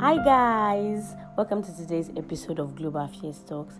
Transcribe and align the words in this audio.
Hi, 0.00 0.16
guys, 0.16 1.14
welcome 1.36 1.62
to 1.62 1.76
today's 1.76 2.08
episode 2.16 2.58
of 2.58 2.74
Global 2.74 3.04
Affairs 3.04 3.40
Talks. 3.46 3.74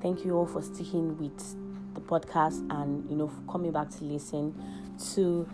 Thank 0.00 0.24
you 0.24 0.34
all 0.34 0.46
for 0.46 0.62
sticking 0.62 1.18
with 1.18 1.38
the 1.94 2.00
podcast 2.00 2.66
and 2.70 3.04
you 3.10 3.14
know 3.14 3.30
coming 3.46 3.72
back 3.72 3.90
to 3.90 4.04
listen 4.04 4.54
to 5.12 5.46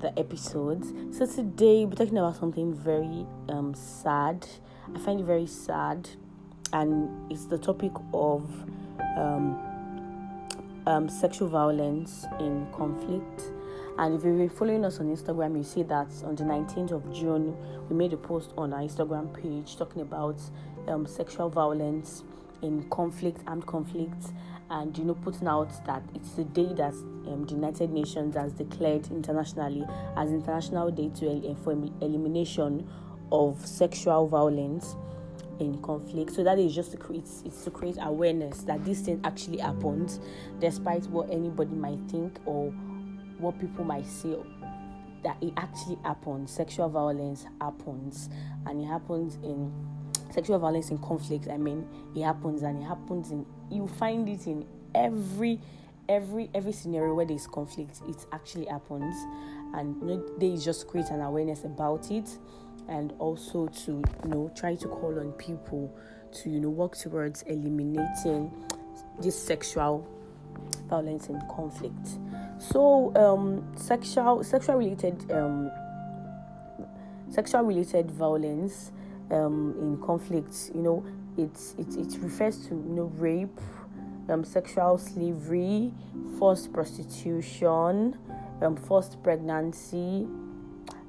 the 0.00 0.16
episodes. 0.18 0.92
So 1.16 1.24
today 1.24 1.86
we're 1.86 1.94
talking 1.94 2.18
about 2.18 2.36
something 2.36 2.74
very 2.74 3.24
um, 3.48 3.72
sad. 3.72 4.46
I 4.94 4.98
find 4.98 5.18
it 5.18 5.24
very 5.24 5.46
sad, 5.46 6.10
and 6.74 7.32
it's 7.32 7.46
the 7.46 7.56
topic 7.56 7.92
of 8.12 8.50
um, 9.16 9.58
um, 10.86 11.08
sexual 11.08 11.48
violence 11.48 12.26
in 12.38 12.66
conflict. 12.70 13.44
And 14.00 14.14
if 14.14 14.24
you've 14.24 14.38
been 14.38 14.48
following 14.48 14.82
us 14.86 14.98
on 14.98 15.14
Instagram, 15.14 15.58
you 15.58 15.62
see 15.62 15.82
that 15.82 16.08
on 16.24 16.34
the 16.34 16.42
19th 16.42 16.92
of 16.92 17.12
June, 17.12 17.54
we 17.90 17.94
made 17.94 18.14
a 18.14 18.16
post 18.16 18.54
on 18.56 18.72
our 18.72 18.80
Instagram 18.80 19.30
page 19.34 19.76
talking 19.76 20.00
about 20.00 20.40
um, 20.88 21.06
sexual 21.06 21.50
violence 21.50 22.24
in 22.62 22.88
conflict, 22.88 23.42
armed 23.46 23.66
conflict, 23.66 24.28
and 24.70 24.96
you 24.96 25.04
know, 25.04 25.12
putting 25.12 25.46
out 25.46 25.84
that 25.84 26.02
it's 26.14 26.30
the 26.30 26.44
day 26.44 26.72
that 26.76 26.94
um, 26.94 27.44
the 27.46 27.52
United 27.52 27.90
Nations 27.90 28.36
has 28.36 28.52
declared 28.52 29.06
internationally 29.10 29.86
as 30.16 30.30
International 30.30 30.90
Day 30.90 31.10
to 31.16 31.28
el- 31.28 31.54
for 31.56 31.72
elimination 32.00 32.88
of 33.30 33.66
sexual 33.66 34.26
violence 34.26 34.96
in 35.58 35.76
conflict. 35.82 36.32
So 36.32 36.42
that 36.42 36.58
is 36.58 36.74
just 36.74 36.92
to 36.92 36.96
create 36.96 37.28
it's 37.44 37.64
to 37.64 37.70
create 37.70 37.98
awareness 38.00 38.62
that 38.62 38.82
this 38.82 39.02
thing 39.02 39.20
actually 39.24 39.58
happens, 39.58 40.20
despite 40.58 41.04
what 41.08 41.28
anybody 41.28 41.74
might 41.74 42.00
think 42.08 42.38
or 42.46 42.72
what 43.40 43.58
people 43.58 43.84
might 43.84 44.06
say 44.06 44.36
that 45.22 45.36
it 45.42 45.52
actually 45.56 45.98
happens. 46.04 46.50
Sexual 46.50 46.88
violence 46.88 47.46
happens, 47.60 48.30
and 48.66 48.82
it 48.82 48.86
happens 48.86 49.36
in 49.42 49.72
sexual 50.32 50.58
violence 50.58 50.90
in 50.90 50.98
conflict. 50.98 51.48
I 51.48 51.56
mean, 51.56 51.86
it 52.14 52.22
happens, 52.22 52.62
and 52.62 52.82
it 52.82 52.86
happens 52.86 53.30
in 53.30 53.44
you 53.70 53.86
find 53.86 54.28
it 54.28 54.46
in 54.46 54.66
every 54.94 55.60
every 56.08 56.50
every 56.54 56.72
scenario 56.72 57.14
where 57.14 57.26
there's 57.26 57.46
conflict. 57.46 58.00
It 58.08 58.26
actually 58.32 58.66
happens, 58.66 59.14
and 59.74 59.96
you 60.00 60.06
know, 60.06 60.28
they 60.38 60.56
just 60.56 60.88
create 60.88 61.10
an 61.10 61.20
awareness 61.20 61.64
about 61.64 62.10
it, 62.10 62.28
and 62.88 63.12
also 63.18 63.68
to 63.68 63.92
you 64.24 64.28
know 64.28 64.50
try 64.56 64.74
to 64.74 64.88
call 64.88 65.18
on 65.18 65.32
people 65.32 65.94
to 66.32 66.50
you 66.50 66.60
know 66.60 66.70
work 66.70 66.96
towards 66.96 67.42
eliminating 67.42 68.52
this 69.20 69.40
sexual 69.40 70.06
violence 70.88 71.28
in 71.28 71.40
conflict. 71.54 72.18
So, 72.60 73.10
um, 73.16 73.64
sexual 73.74 74.44
sexual 74.44 74.76
related 74.76 75.32
um, 75.32 75.70
sexual 77.30 77.62
related 77.62 78.10
violence 78.10 78.92
um, 79.30 79.74
in 79.80 79.96
conflicts 80.04 80.70
you 80.74 80.82
know, 80.82 81.04
it's 81.38 81.74
it, 81.78 81.96
it 81.96 82.18
refers 82.20 82.58
to 82.68 82.74
you 82.74 82.92
know 82.92 83.10
rape, 83.16 83.58
um, 84.28 84.44
sexual 84.44 84.98
slavery, 84.98 85.90
forced 86.38 86.70
prostitution, 86.70 88.18
um, 88.60 88.76
forced 88.76 89.22
pregnancy, 89.22 90.28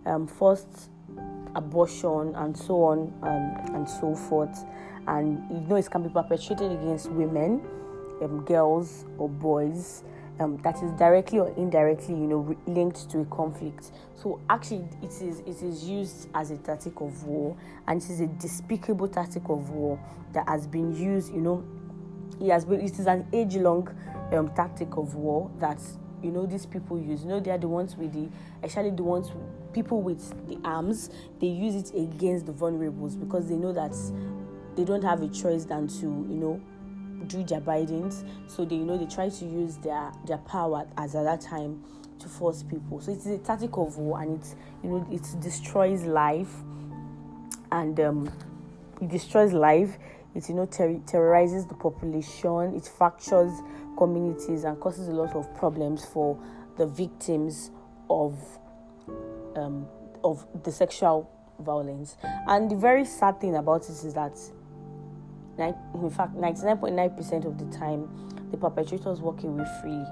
um, 0.06 0.28
forced 0.28 0.90
abortion, 1.56 2.34
and 2.36 2.56
so 2.56 2.82
on 2.82 3.14
um, 3.24 3.76
and 3.76 3.90
so 3.90 4.16
forth. 4.16 4.64
And 5.06 5.44
you 5.52 5.68
know, 5.68 5.76
it 5.76 5.92
can 5.92 6.04
be 6.04 6.10
perpetrated 6.10 6.72
against 6.72 7.12
women, 7.12 7.62
um, 8.22 8.46
girls, 8.46 9.04
or 9.18 9.28
boys 9.28 10.04
um, 10.40 10.58
that 10.64 10.82
is 10.82 10.92
directly 10.94 11.40
or 11.40 11.54
indirectly, 11.56 12.16
you 12.16 12.28
know, 12.28 12.56
linked 12.66 13.10
to 13.12 13.20
a 13.20 13.26
conflict. 13.26 13.92
So 14.16 14.40
actually, 14.50 14.86
it 15.02 15.12
is 15.22 15.40
it 15.42 15.62
is 15.62 15.84
used 15.84 16.30
as 16.34 16.52
a 16.52 16.58
tactic 16.58 17.00
of 17.02 17.24
war, 17.26 17.56
and 17.88 18.02
it 18.02 18.10
is 18.10 18.22
a 18.22 18.28
despicable 18.28 19.08
tactic 19.08 19.44
of 19.50 19.70
war 19.70 20.00
that 20.34 20.48
has 20.48 20.68
been 20.68 20.96
used. 20.96 21.34
You 21.34 21.42
know, 21.42 21.64
it 22.40 22.50
has 22.50 22.66
been 22.66 22.82
it 22.82 22.98
is 23.00 23.08
an 23.08 23.28
age 23.34 23.56
long 23.56 23.88
um, 24.32 24.50
tactic 24.56 24.98
of 24.98 25.16
war 25.16 25.50
that 25.60 25.80
you 26.24 26.32
know 26.32 26.46
these 26.46 26.66
people 26.66 27.00
use. 27.00 27.24
You 27.24 27.30
know, 27.30 27.40
they 27.40 27.52
are 27.52 27.58
the 27.58 27.68
ones 27.68 27.96
with 27.96 28.14
the 28.14 28.30
actually 28.64 28.92
the 28.92 29.04
ones 29.04 29.32
people 29.74 30.02
with 30.02 30.48
the 30.48 30.58
arms. 30.64 31.10
They 31.40 31.48
use 31.48 31.76
it 31.76 31.96
against 31.96 32.46
the 32.46 32.54
vulnerables 32.54 33.20
because 33.20 33.48
they 33.48 33.56
know 33.56 33.74
that 33.74 33.96
they 34.76 34.86
don't 34.86 35.04
have 35.04 35.22
a 35.22 35.28
choice 35.28 35.66
than 35.66 35.88
to 35.88 36.06
you 36.06 36.38
know 36.38 36.62
do 37.28 37.44
their 37.44 37.62
bidings 37.62 38.24
so 38.48 38.66
they 38.66 38.76
you 38.76 38.86
know 38.86 38.98
they 38.98 39.06
try 39.06 39.30
to 39.30 39.46
use 39.46 39.78
their 39.78 40.12
their 40.26 40.38
power 40.40 40.88
as 40.98 41.16
at 41.16 41.24
that 41.24 41.42
time 41.42 41.84
to 42.22 42.30
force 42.30 42.64
people. 42.64 43.02
So 43.02 43.12
it's 43.12 43.26
a 43.26 43.38
tactic 43.40 43.78
of 43.78 43.98
war 43.98 44.22
and 44.22 44.40
it's 44.40 44.56
you 44.84 44.90
know 44.90 45.08
it 45.12 45.26
destroys 45.42 46.04
life 46.04 46.54
and 47.72 48.00
um, 48.00 48.32
it 49.02 49.10
destroys 49.10 49.54
life. 49.54 49.98
It 50.36 50.48
you 50.48 50.56
know 50.56 50.66
ter- 50.66 51.00
terrorizes 51.06 51.66
the 51.66 51.74
population. 51.74 52.74
It 52.76 52.86
fractures 52.86 53.52
communities 53.98 54.64
and 54.64 54.80
causes 54.80 55.08
a 55.08 55.12
lot 55.12 55.36
of 55.36 55.54
problems 55.58 56.06
for 56.06 56.40
the 56.78 56.86
victims 56.86 57.72
of 58.10 58.38
um, 59.56 59.88
of 60.24 60.46
the 60.64 60.72
sexual 60.72 61.30
violence. 61.60 62.16
And 62.48 62.70
the 62.70 62.76
very 62.76 63.06
sad 63.06 63.42
thing 63.42 63.56
about 63.56 63.84
it 63.84 64.04
is 64.06 64.14
that 64.14 64.38
in 65.62 66.10
fact 66.10 66.36
99.9% 66.36 67.46
of 67.46 67.58
the 67.58 67.78
time 67.78 68.10
the 68.52 68.58
perpetrators 68.58 69.22
walk 69.22 69.44
away 69.44 69.66
freely. 69.82 70.06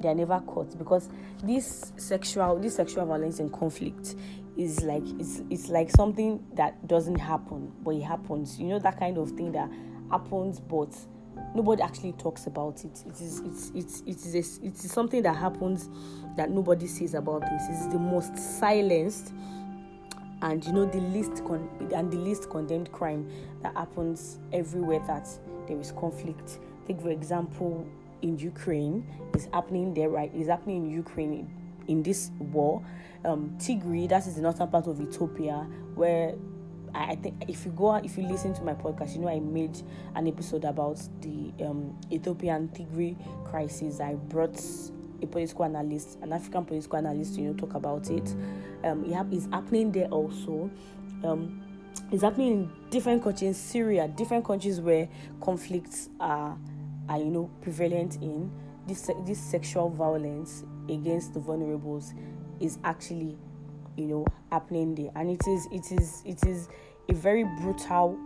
They 0.00 0.08
are 0.08 0.14
never 0.14 0.40
caught 0.40 0.76
because 0.78 1.08
this 1.42 1.92
sexual 1.96 2.58
this 2.58 2.76
sexual 2.76 3.06
violence 3.06 3.38
and 3.40 3.52
conflict 3.52 4.16
is 4.56 4.82
like 4.82 5.04
it's 5.18 5.42
it's 5.50 5.68
like 5.68 5.90
something 5.90 6.44
that 6.54 6.86
doesn't 6.86 7.18
happen 7.18 7.72
but 7.82 7.92
it 7.94 8.02
happens. 8.02 8.58
You 8.58 8.68
know 8.68 8.78
that 8.80 8.98
kind 8.98 9.18
of 9.18 9.30
thing 9.32 9.52
that 9.52 9.70
happens 10.10 10.60
but 10.60 10.94
nobody 11.54 11.82
actually 11.82 12.12
talks 12.12 12.46
about 12.46 12.84
it. 12.84 13.02
It 13.06 13.20
is 13.20 13.40
it's 13.40 13.72
it's 13.74 14.00
it 14.02 14.34
is 14.34 14.58
it 14.62 14.74
is 14.74 14.90
something 14.90 15.22
that 15.22 15.36
happens 15.36 15.88
that 16.36 16.50
nobody 16.50 16.86
says 16.86 17.14
about 17.14 17.42
this 17.42 17.62
it's 17.68 17.86
the 17.88 17.98
most 17.98 18.36
silenced 18.38 19.32
and 20.42 20.64
you 20.64 20.72
know 20.72 20.84
the 20.84 21.00
least 21.00 21.44
con- 21.46 21.68
and 21.94 22.12
the 22.12 22.16
least 22.16 22.50
condemned 22.50 22.90
crime 22.92 23.30
that 23.62 23.74
happens 23.76 24.38
everywhere 24.52 25.00
that 25.06 25.28
there 25.66 25.78
is 25.78 25.92
conflict. 25.92 26.58
Take 26.86 27.00
for 27.00 27.10
example 27.10 27.86
in 28.20 28.38
Ukraine, 28.38 29.06
is 29.34 29.48
happening 29.52 29.94
there 29.94 30.10
right? 30.10 30.32
Is 30.34 30.48
happening 30.48 30.84
in 30.84 30.90
Ukraine 30.90 31.50
in 31.88 32.02
this 32.02 32.30
war. 32.38 32.84
Um, 33.24 33.56
Tigray, 33.58 34.08
that 34.08 34.26
is 34.26 34.34
the 34.34 34.42
northern 34.42 34.68
part 34.68 34.88
of 34.88 35.00
Ethiopia, 35.00 35.66
where 35.94 36.34
I, 36.94 37.14
think 37.14 37.44
if 37.48 37.64
you 37.64 37.70
go 37.72 37.94
if 37.94 38.18
you 38.18 38.24
listen 38.24 38.52
to 38.54 38.62
my 38.62 38.74
podcast, 38.74 39.14
you 39.14 39.20
know 39.20 39.28
I 39.28 39.38
made 39.38 39.80
an 40.14 40.26
episode 40.26 40.64
about 40.64 41.00
the 41.20 41.52
um, 41.64 41.96
Ethiopian 42.10 42.68
Tigray 42.68 43.16
crisis. 43.44 44.00
I 44.00 44.14
brought 44.14 44.60
a 45.22 45.26
political 45.26 45.64
analyst, 45.64 46.18
an 46.22 46.32
African 46.32 46.64
political 46.64 46.98
analyst, 46.98 47.36
you 47.36 47.48
know, 47.48 47.54
talk 47.54 47.74
about 47.74 48.10
it. 48.10 48.34
Um, 48.84 49.04
it 49.04 49.14
ha- 49.14 49.26
it's 49.30 49.46
happening 49.46 49.92
there 49.92 50.08
also. 50.08 50.70
Um, 51.24 51.62
it's 52.10 52.22
happening 52.22 52.52
in 52.52 52.70
different 52.90 53.22
countries, 53.22 53.56
Syria, 53.56 54.08
different 54.08 54.44
countries 54.44 54.80
where 54.80 55.08
conflicts 55.40 56.08
are, 56.20 56.56
are 57.08 57.18
you 57.18 57.26
know, 57.26 57.50
prevalent 57.60 58.16
in. 58.16 58.50
This 58.86 59.08
this 59.24 59.40
sexual 59.40 59.90
violence 59.90 60.64
against 60.88 61.34
the 61.34 61.40
vulnerables 61.40 62.12
is 62.60 62.78
actually, 62.82 63.38
you 63.96 64.06
know, 64.06 64.26
happening 64.50 64.94
there, 64.94 65.12
and 65.14 65.30
it 65.30 65.46
is 65.46 65.68
it 65.70 65.92
is 65.92 66.22
it 66.24 66.44
is 66.44 66.68
a 67.08 67.14
very 67.14 67.44
brutal 67.60 68.18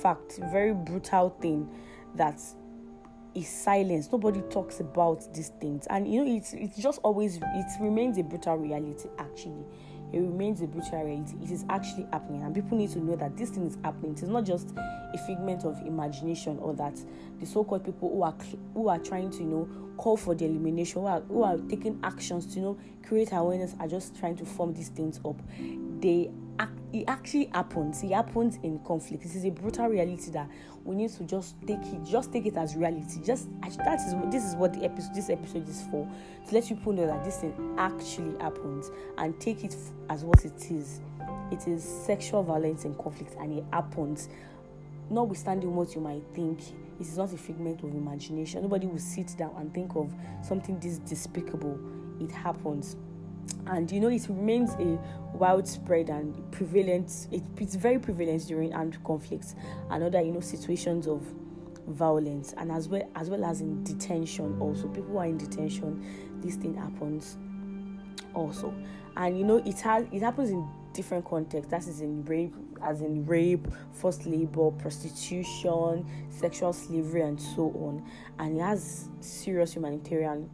fact, 0.00 0.40
very 0.50 0.72
brutal 0.72 1.30
thing 1.40 1.68
that 2.14 2.40
is 3.34 3.48
silence. 3.48 4.10
Nobody 4.12 4.40
talks 4.42 4.80
about 4.80 5.32
these 5.34 5.50
things, 5.60 5.86
and 5.90 6.12
you 6.12 6.24
know, 6.24 6.36
it's 6.36 6.52
it's 6.52 6.76
just 6.76 7.00
always 7.02 7.36
it 7.36 7.66
remains 7.80 8.18
a 8.18 8.22
brutal 8.22 8.56
reality. 8.56 9.08
Actually, 9.18 9.64
it 10.12 10.18
remains 10.18 10.60
a 10.60 10.66
brutal 10.66 11.04
reality. 11.04 11.36
It 11.42 11.50
is 11.50 11.64
actually 11.68 12.06
happening, 12.12 12.42
and 12.42 12.54
people 12.54 12.78
need 12.78 12.90
to 12.90 13.00
know 13.00 13.16
that 13.16 13.36
this 13.36 13.50
thing 13.50 13.66
is 13.66 13.76
happening. 13.82 14.12
It 14.12 14.22
is 14.22 14.28
not 14.28 14.44
just 14.44 14.72
a 14.76 15.18
figment 15.26 15.64
of 15.64 15.80
imagination, 15.86 16.58
or 16.60 16.74
that 16.74 16.98
the 17.40 17.46
so-called 17.46 17.84
people 17.84 18.10
who 18.10 18.22
are 18.22 18.34
who 18.74 18.88
are 18.88 18.98
trying 18.98 19.30
to 19.32 19.38
you 19.38 19.44
know 19.44 19.68
call 19.96 20.16
for 20.16 20.34
the 20.34 20.44
elimination, 20.44 21.02
who 21.02 21.06
are 21.06 21.20
who 21.20 21.42
are 21.42 21.58
taking 21.68 21.98
actions 22.02 22.46
to 22.54 22.60
you 22.60 22.62
know 22.62 22.78
create 23.06 23.32
awareness, 23.32 23.74
are 23.80 23.88
just 23.88 24.16
trying 24.18 24.36
to 24.36 24.44
form 24.44 24.72
these 24.74 24.88
things 24.88 25.20
up. 25.24 25.40
They 26.00 26.30
it 26.92 27.04
actually 27.08 27.46
happens. 27.46 28.02
It 28.04 28.12
happens 28.12 28.58
in 28.62 28.78
conflict. 28.80 29.24
This 29.24 29.34
is 29.34 29.44
a 29.44 29.50
brutal 29.50 29.88
reality 29.88 30.30
that 30.30 30.48
we 30.84 30.94
need 30.94 31.10
to 31.10 31.24
just 31.24 31.56
take 31.66 31.80
it, 31.80 32.04
just 32.04 32.32
take 32.32 32.46
it 32.46 32.56
as 32.56 32.76
reality. 32.76 33.20
Just 33.24 33.48
that 33.60 33.98
is 34.00 34.14
this 34.30 34.44
is 34.44 34.54
what 34.54 34.72
the 34.72 34.84
episode 34.84 35.14
this 35.14 35.28
episode 35.28 35.68
is 35.68 35.82
for 35.90 36.08
to 36.46 36.54
let 36.54 36.68
people 36.68 36.92
know 36.92 37.06
that 37.06 37.24
this 37.24 37.38
thing 37.38 37.54
actually 37.78 38.38
happens 38.38 38.90
and 39.18 39.38
take 39.40 39.64
it 39.64 39.74
as 40.08 40.22
what 40.24 40.44
it 40.44 40.70
is. 40.70 41.00
It 41.50 41.66
is 41.66 41.82
sexual 41.82 42.42
violence 42.42 42.84
and 42.84 42.96
conflict, 42.96 43.34
and 43.40 43.58
it 43.58 43.64
happens. 43.72 44.28
Notwithstanding 45.10 45.74
what 45.74 45.94
you 45.94 46.00
might 46.00 46.22
think, 46.34 46.60
it 47.00 47.06
is 47.06 47.18
not 47.18 47.32
a 47.32 47.36
figment 47.36 47.82
of 47.82 47.90
imagination. 47.90 48.62
Nobody 48.62 48.86
will 48.86 48.98
sit 48.98 49.34
down 49.36 49.54
and 49.58 49.74
think 49.74 49.96
of 49.96 50.14
something 50.42 50.78
this 50.78 50.98
despicable. 50.98 51.78
It 52.20 52.30
happens 52.30 52.96
and 53.66 53.90
you 53.90 54.00
know 54.00 54.08
it 54.08 54.26
remains 54.28 54.74
a 54.74 54.98
widespread 55.34 56.10
and 56.10 56.50
prevalent 56.52 57.28
it, 57.32 57.42
it's 57.58 57.74
very 57.74 57.98
prevalent 57.98 58.46
during 58.46 58.72
armed 58.74 59.02
conflicts 59.04 59.54
and 59.90 60.02
other 60.04 60.20
you 60.20 60.32
know 60.32 60.40
situations 60.40 61.06
of 61.06 61.22
violence 61.88 62.54
and 62.56 62.70
as 62.70 62.88
well 62.88 63.08
as 63.14 63.30
well 63.30 63.44
as 63.44 63.60
in 63.60 63.82
detention 63.84 64.56
also. 64.60 64.88
People 64.88 65.18
are 65.18 65.26
in 65.26 65.38
detention 65.38 66.04
this 66.40 66.56
thing 66.56 66.74
happens 66.74 67.36
also. 68.34 68.74
And 69.16 69.38
you 69.38 69.44
know 69.44 69.56
it 69.64 69.80
has 69.80 70.06
it 70.12 70.22
happens 70.22 70.50
in 70.50 70.66
different 70.92 71.24
contexts. 71.24 71.70
That 71.70 71.86
is 71.86 72.00
in 72.00 72.24
rape 72.24 72.54
as 72.82 73.00
in 73.00 73.24
rape 73.26 73.66
forced 73.92 74.26
labor 74.26 74.70
prostitution 74.70 76.06
sexual 76.30 76.72
slavery 76.72 77.22
and 77.22 77.40
so 77.40 77.70
on. 77.76 78.04
And 78.38 78.56
it 78.56 78.60
has 78.60 79.08
serious 79.20 79.74
humanitarian 79.74 80.50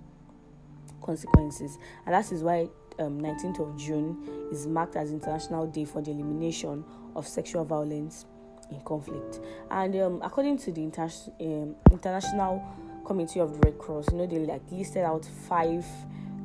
consequences. 1.02 1.78
And 2.06 2.14
that 2.14 2.30
is 2.30 2.42
why 2.42 2.68
um, 3.00 3.20
19th 3.20 3.60
of 3.60 3.76
June 3.76 4.48
is 4.52 4.66
marked 4.66 4.96
as 4.96 5.12
International 5.12 5.66
Day 5.66 5.84
for 5.84 6.02
the 6.02 6.10
Elimination 6.10 6.84
of 7.16 7.26
Sexual 7.26 7.64
Violence 7.64 8.26
in 8.70 8.80
Conflict. 8.82 9.40
And 9.70 9.96
um, 9.96 10.22
according 10.22 10.58
to 10.58 10.72
the 10.72 10.82
inter- 10.82 11.10
um, 11.40 11.74
International 11.90 12.62
Committee 13.04 13.40
of 13.40 13.52
the 13.52 13.58
Red 13.60 13.78
Cross, 13.78 14.12
you 14.12 14.18
know 14.18 14.26
they 14.26 14.38
like 14.38 14.62
listed 14.70 15.04
out 15.04 15.24
five 15.48 15.84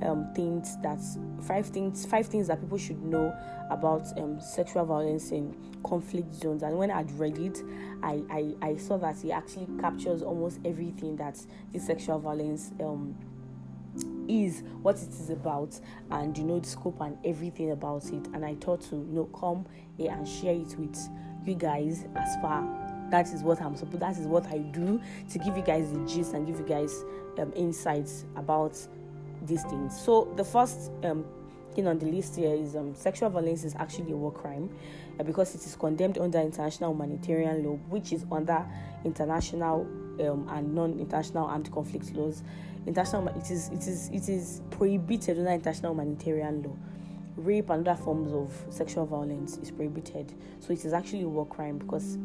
um, 0.02 0.28
things 0.36 0.78
that 0.82 1.00
five 1.44 1.68
things 1.68 2.06
five 2.06 2.28
things 2.28 2.48
that 2.48 2.60
people 2.60 2.78
should 2.78 3.02
know 3.02 3.34
about 3.70 4.06
um, 4.18 4.40
sexual 4.42 4.86
violence 4.86 5.32
in 5.32 5.56
conflict 5.84 6.34
zones. 6.36 6.64
And 6.64 6.78
when 6.78 6.92
I'd 6.92 7.12
read 7.14 7.38
it, 7.38 7.62
I, 8.04 8.22
I, 8.30 8.68
I 8.70 8.78
saw 8.78 8.98
that 8.98 9.24
it 9.24 9.32
actually 9.32 9.68
captures 9.80 10.22
almost 10.22 10.60
everything 10.66 11.16
that 11.18 11.40
this 11.72 11.86
sexual 11.86 12.20
violence 12.20 12.72
um, 12.82 13.16
is 14.28 14.64
what 14.82 14.96
it 14.98 15.10
is 15.10 15.30
about 15.30 15.80
and 16.12 16.38
you 16.38 16.44
know 16.44 16.60
the 16.60 16.68
scope 16.68 17.00
and 17.02 17.18
everything 17.24 17.72
about 17.72 18.06
it. 18.06 18.28
And 18.34 18.44
i 18.44 18.56
thought 18.56 18.82
to 18.90 18.96
you 18.96 19.08
know 19.12 19.26
come 19.26 19.66
here 19.98 20.12
and 20.12 20.28
share 20.28 20.56
it 20.56 20.76
with 20.80 20.98
you 21.46 21.56
guys 21.56 22.06
as 22.16 22.36
far 22.42 22.68
that 23.12 23.28
is 23.32 23.44
what 23.44 23.62
i'm 23.62 23.76
supposed 23.76 24.00
that 24.00 24.18
is 24.18 24.26
what 24.26 24.48
i 24.48 24.58
do 24.58 25.00
to 25.30 25.38
give 25.38 25.56
you 25.56 25.62
guys 25.62 25.92
the 25.92 26.00
gist 26.08 26.34
and 26.34 26.48
give 26.48 26.60
you 26.60 26.66
guys 26.66 27.04
um, 27.38 27.54
insights 27.56 28.26
about 28.36 28.76
these 29.46 29.64
things. 29.64 30.00
So 30.00 30.32
the 30.36 30.44
first 30.44 30.92
um, 31.04 31.26
thing 31.74 31.88
on 31.88 32.00
the 32.00 32.06
list 32.06 32.36
here 32.36 32.54
is 32.54 32.76
um, 32.76 32.96
sexual 32.96 33.30
violence 33.30 33.64
is 33.64 33.76
actually 33.76 34.12
a 34.12 34.16
war 34.16 34.32
crime 34.32 34.70
uh, 35.20 35.24
because 35.24 35.54
it 35.56 35.66
is 35.66 35.76
condemned 35.76 36.18
under 36.18 36.40
international 36.40 36.94
humanitarian 36.94 37.64
law 37.64 37.76
which 37.90 38.14
is 38.14 38.26
under 38.32 38.66
international 39.04 39.82
um, 40.22 40.48
and 40.52 40.74
non-international 40.74 41.46
armed 41.46 41.72
conflict 41.72 42.14
laws 42.16 42.44
international 42.86 43.28
it 43.30 43.50
is 43.52 43.70
it 43.70 43.88
is 43.88 44.10
it 44.10 44.30
is 44.30 44.62
prohibited 44.72 45.38
under 45.38 45.52
international 45.52 45.94
humanitarian 45.94 46.64
law. 46.64 46.76
Rape 47.38 47.70
and 47.70 47.88
other 47.88 48.02
forms 48.02 48.32
of 48.32 48.74
sexual 48.74 49.06
violence 49.06 49.58
is 49.58 49.70
prohibited. 49.70 50.34
So 50.60 50.72
it 50.72 50.86
is 50.86 50.94
actually 50.94 51.24
a 51.24 51.28
war 51.28 51.46
crime 51.46 51.78
because 51.78 52.18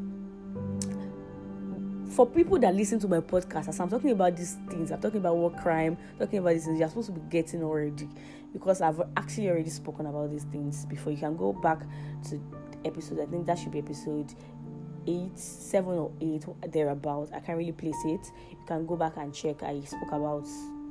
for 2.10 2.26
people 2.26 2.58
that 2.58 2.74
listen 2.74 2.98
to 2.98 3.06
my 3.06 3.20
podcast 3.20 3.68
as 3.68 3.78
i'm 3.78 3.88
talking 3.88 4.10
about 4.10 4.36
these 4.36 4.56
things 4.68 4.90
i'm 4.90 5.00
talking 5.00 5.20
about 5.20 5.36
war 5.36 5.50
crime 5.50 5.96
talking 6.18 6.40
about 6.40 6.52
these 6.52 6.64
things 6.64 6.78
you're 6.78 6.88
supposed 6.88 7.06
to 7.06 7.12
be 7.12 7.20
getting 7.30 7.62
already. 7.62 8.08
Because 8.52 8.80
i've 8.80 9.00
actually 9.16 9.48
already 9.48 9.70
spoken 9.70 10.06
about 10.06 10.30
these 10.30 10.42
things 10.44 10.84
before. 10.86 11.12
You 11.12 11.18
can 11.18 11.36
go 11.36 11.52
back 11.52 11.82
to 12.28 12.40
episode 12.84 13.20
i 13.20 13.26
think 13.26 13.46
that 13.46 13.58
should 13.58 13.70
be 13.70 13.78
episode 13.78 14.34
eight, 15.06 15.38
seven 15.38 15.94
or 15.94 16.12
eight 16.20 16.44
thereabout. 16.68 17.30
I 17.32 17.40
can't 17.40 17.58
really 17.58 17.72
place 17.72 17.96
it. 18.04 18.20
You 18.50 18.58
can 18.66 18.86
go 18.86 18.96
back 18.96 19.16
and 19.16 19.34
check. 19.34 19.62
I 19.62 19.80
spoke 19.80 20.12
about 20.12 20.46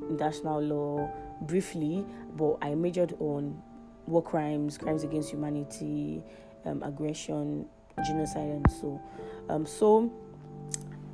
international 0.09 0.61
law 0.61 1.09
briefly, 1.41 2.05
but 2.35 2.57
I 2.61 2.75
majored 2.75 3.15
on 3.19 3.61
war 4.07 4.23
crimes, 4.23 4.77
crimes 4.77 5.03
against 5.03 5.31
humanity, 5.31 6.23
um, 6.65 6.83
aggression, 6.83 7.65
genocide, 8.05 8.49
and 8.49 8.71
so. 8.71 9.01
Um, 9.49 9.65
so, 9.65 10.11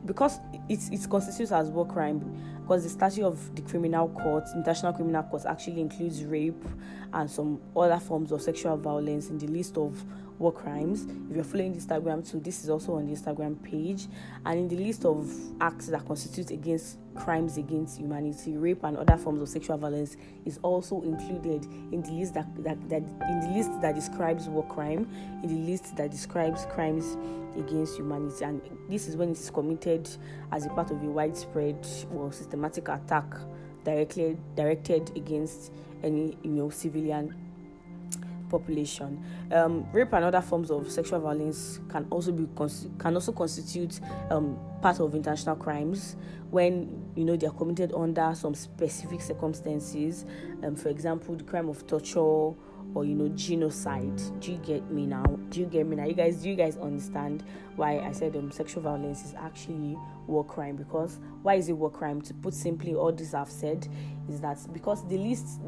because 0.05 0.39
it's 0.69 0.89
it 0.89 1.09
constitutes 1.09 1.51
as 1.51 1.69
war 1.69 1.85
crime, 1.85 2.19
because 2.61 2.83
the 2.83 2.89
statute 2.89 3.25
of 3.25 3.55
the 3.55 3.61
criminal 3.61 4.09
court, 4.09 4.43
international 4.55 4.93
criminal 4.93 5.23
court, 5.23 5.43
actually 5.45 5.81
includes 5.81 6.23
rape 6.23 6.63
and 7.15 7.31
some 7.31 7.59
other 7.75 7.99
forms 7.99 8.31
of 8.31 8.41
sexual 8.41 8.77
violence 8.77 9.29
in 9.29 9.37
the 9.39 9.47
list 9.47 9.77
of 9.77 10.03
war 10.37 10.51
crimes. 10.51 11.05
If 11.29 11.35
you're 11.35 11.45
following 11.45 11.73
Instagram 11.73 12.29
too, 12.29 12.41
this 12.41 12.63
is 12.63 12.69
also 12.69 12.95
on 12.95 13.07
the 13.07 13.13
Instagram 13.13 13.61
page. 13.63 14.07
And 14.45 14.59
in 14.59 14.67
the 14.67 14.83
list 14.83 15.05
of 15.05 15.31
acts 15.61 15.87
that 15.87 16.05
constitute 16.05 16.51
against 16.51 16.97
crimes 17.15 17.57
against 17.57 17.97
humanity, 17.97 18.57
rape 18.57 18.83
and 18.83 18.97
other 18.97 19.15
forms 19.15 19.41
of 19.41 19.47
sexual 19.47 19.77
violence 19.77 20.17
is 20.43 20.59
also 20.61 21.01
included 21.03 21.63
in 21.93 22.01
the 22.01 22.11
list 22.11 22.33
that, 22.33 22.47
that, 22.63 22.89
that 22.89 23.01
in 23.01 23.39
the 23.39 23.53
list 23.55 23.71
that 23.81 23.95
describes 23.95 24.49
war 24.49 24.67
crime, 24.67 25.07
in 25.41 25.47
the 25.47 25.71
list 25.71 25.95
that 25.95 26.11
describes 26.11 26.65
crimes 26.65 27.15
against 27.57 27.95
humanity. 27.95 28.43
And 28.43 28.61
this 28.89 29.07
is 29.07 29.15
when 29.15 29.29
it 29.29 29.39
is 29.39 29.49
committed 29.49 30.09
as 30.51 30.65
a 30.65 30.69
part 30.69 30.91
of 30.91 31.01
a 31.01 31.05
widespread 31.05 31.87
or 32.13 32.33
systematic 32.33 32.89
attack 32.89 33.33
directly 33.85 34.35
directed 34.55 35.15
against 35.15 35.71
any 36.05 36.37
you 36.43 36.51
know 36.51 36.69
civilian 36.69 37.35
population. 38.49 39.23
Um, 39.51 39.85
rape 39.91 40.13
and 40.13 40.25
other 40.25 40.41
forms 40.41 40.71
of 40.71 40.89
sexual 40.91 41.19
violence 41.19 41.79
can 41.89 42.05
also 42.09 42.31
be 42.31 42.47
can 42.99 43.15
also 43.15 43.31
constitute 43.31 43.99
um, 44.29 44.57
part 44.81 44.99
of 44.99 45.15
international 45.15 45.55
crimes 45.55 46.15
when 46.51 47.11
you 47.15 47.25
know 47.25 47.35
they 47.35 47.47
are 47.47 47.53
committed 47.53 47.91
under 47.93 48.33
some 48.35 48.55
specific 48.55 49.21
circumstances. 49.21 50.25
Um, 50.63 50.75
for 50.75 50.89
example, 50.89 51.35
the 51.35 51.43
crime 51.43 51.69
of 51.69 51.85
torture 51.87 52.19
or 52.93 53.03
you 53.03 53.15
know 53.15 53.27
genocide. 53.29 54.21
Do 54.39 54.51
you 54.51 54.57
get 54.59 54.89
me 54.91 55.05
now? 55.05 55.23
Do 55.49 55.59
you 55.59 55.65
get 55.65 55.85
me 55.85 55.95
now? 55.95 56.05
You 56.05 56.13
guys, 56.13 56.37
do 56.37 56.49
you 56.49 56.55
guys 56.55 56.77
understand 56.77 57.43
why 57.75 57.99
I 57.99 58.11
said 58.11 58.35
um, 58.35 58.51
sexual 58.51 58.83
violence 58.83 59.23
is 59.25 59.33
actually 59.33 59.97
war 60.27 60.45
crime? 60.45 60.75
Because 60.75 61.19
why 61.41 61.55
is 61.55 61.67
it 61.69 61.73
war 61.73 61.91
crime? 61.91 62.21
To 62.21 62.33
put 62.33 62.53
simply, 62.53 62.93
all 62.93 63.11
this 63.11 63.33
I've 63.33 63.49
said 63.49 63.87
is 64.29 64.39
that 64.41 64.59
because 64.71 65.05
the 65.07 65.17
list 65.17 65.59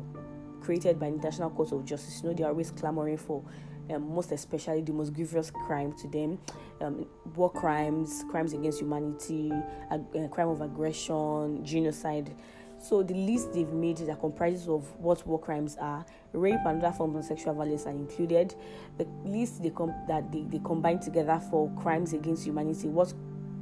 created 0.68 1.00
by 1.00 1.06
the 1.08 1.16
International 1.16 1.50
Court 1.50 1.72
of 1.72 1.86
Justice, 1.86 2.22
you 2.22 2.28
know, 2.28 2.36
they 2.36 2.44
are 2.44 2.50
always 2.50 2.72
clamoring 2.72 3.16
for 3.16 3.42
um, 3.90 4.14
most 4.14 4.34
especially 4.34 4.81
the 4.81 4.92
most 4.92 5.14
grievous 5.14 5.50
crime 5.50 5.94
to 5.94 6.10
them 6.10 6.38
um, 6.81 7.08
war 7.36 7.50
crimes, 7.50 8.25
crimes 8.30 8.52
against 8.52 8.81
humanity, 8.81 9.50
ag- 9.90 10.04
uh, 10.14 10.28
crime 10.28 10.50
of 10.50 10.60
aggression, 10.60 11.64
genocide. 11.64 12.36
So 12.80 13.02
the 13.02 13.14
list 13.14 13.54
they've 13.54 13.72
made 13.72 13.96
that 14.00 14.19
comprises 14.19 14.68
of 14.68 14.84
what 15.00 15.25
war 15.25 15.40
crimes 15.40 15.78
are, 15.80 16.06
rape 16.34 16.60
and 16.65 16.84
other 16.84 16.94
forms 16.94 17.15
of 17.15 17.24
sexual 17.24 17.53
violence 17.53 17.86
are 17.86 17.91
included. 17.91 18.53
The 18.98 19.08
list 19.24 19.63
they 19.63 19.70
com- 19.70 19.96
that 20.10 20.34
they, 20.34 20.41
they 20.41 20.60
combine 20.60 21.00
together 21.00 21.41
for 21.50 21.72
crimes 21.82 22.12
against 22.12 22.46
humanity, 22.46 22.89
what 22.89 23.13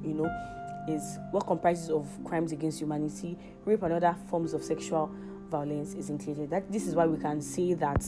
you 0.04 0.16
know 0.16 0.30
is 0.88 1.20
what 1.30 1.46
comprises 1.46 1.92
of 1.92 2.08
crimes 2.24 2.52
against 2.52 2.82
humanity, 2.82 3.38
rape 3.64 3.84
and 3.84 3.94
other 3.94 4.16
forms 4.28 4.56
of 4.56 4.64
sexual 4.64 5.14
violence 5.50 5.94
is 5.94 6.10
included. 6.10 6.50
That 6.50 6.72
this 6.72 6.88
is 6.88 6.96
why 6.96 7.06
we 7.06 7.18
can 7.18 7.42
say 7.42 7.74
that 7.74 8.06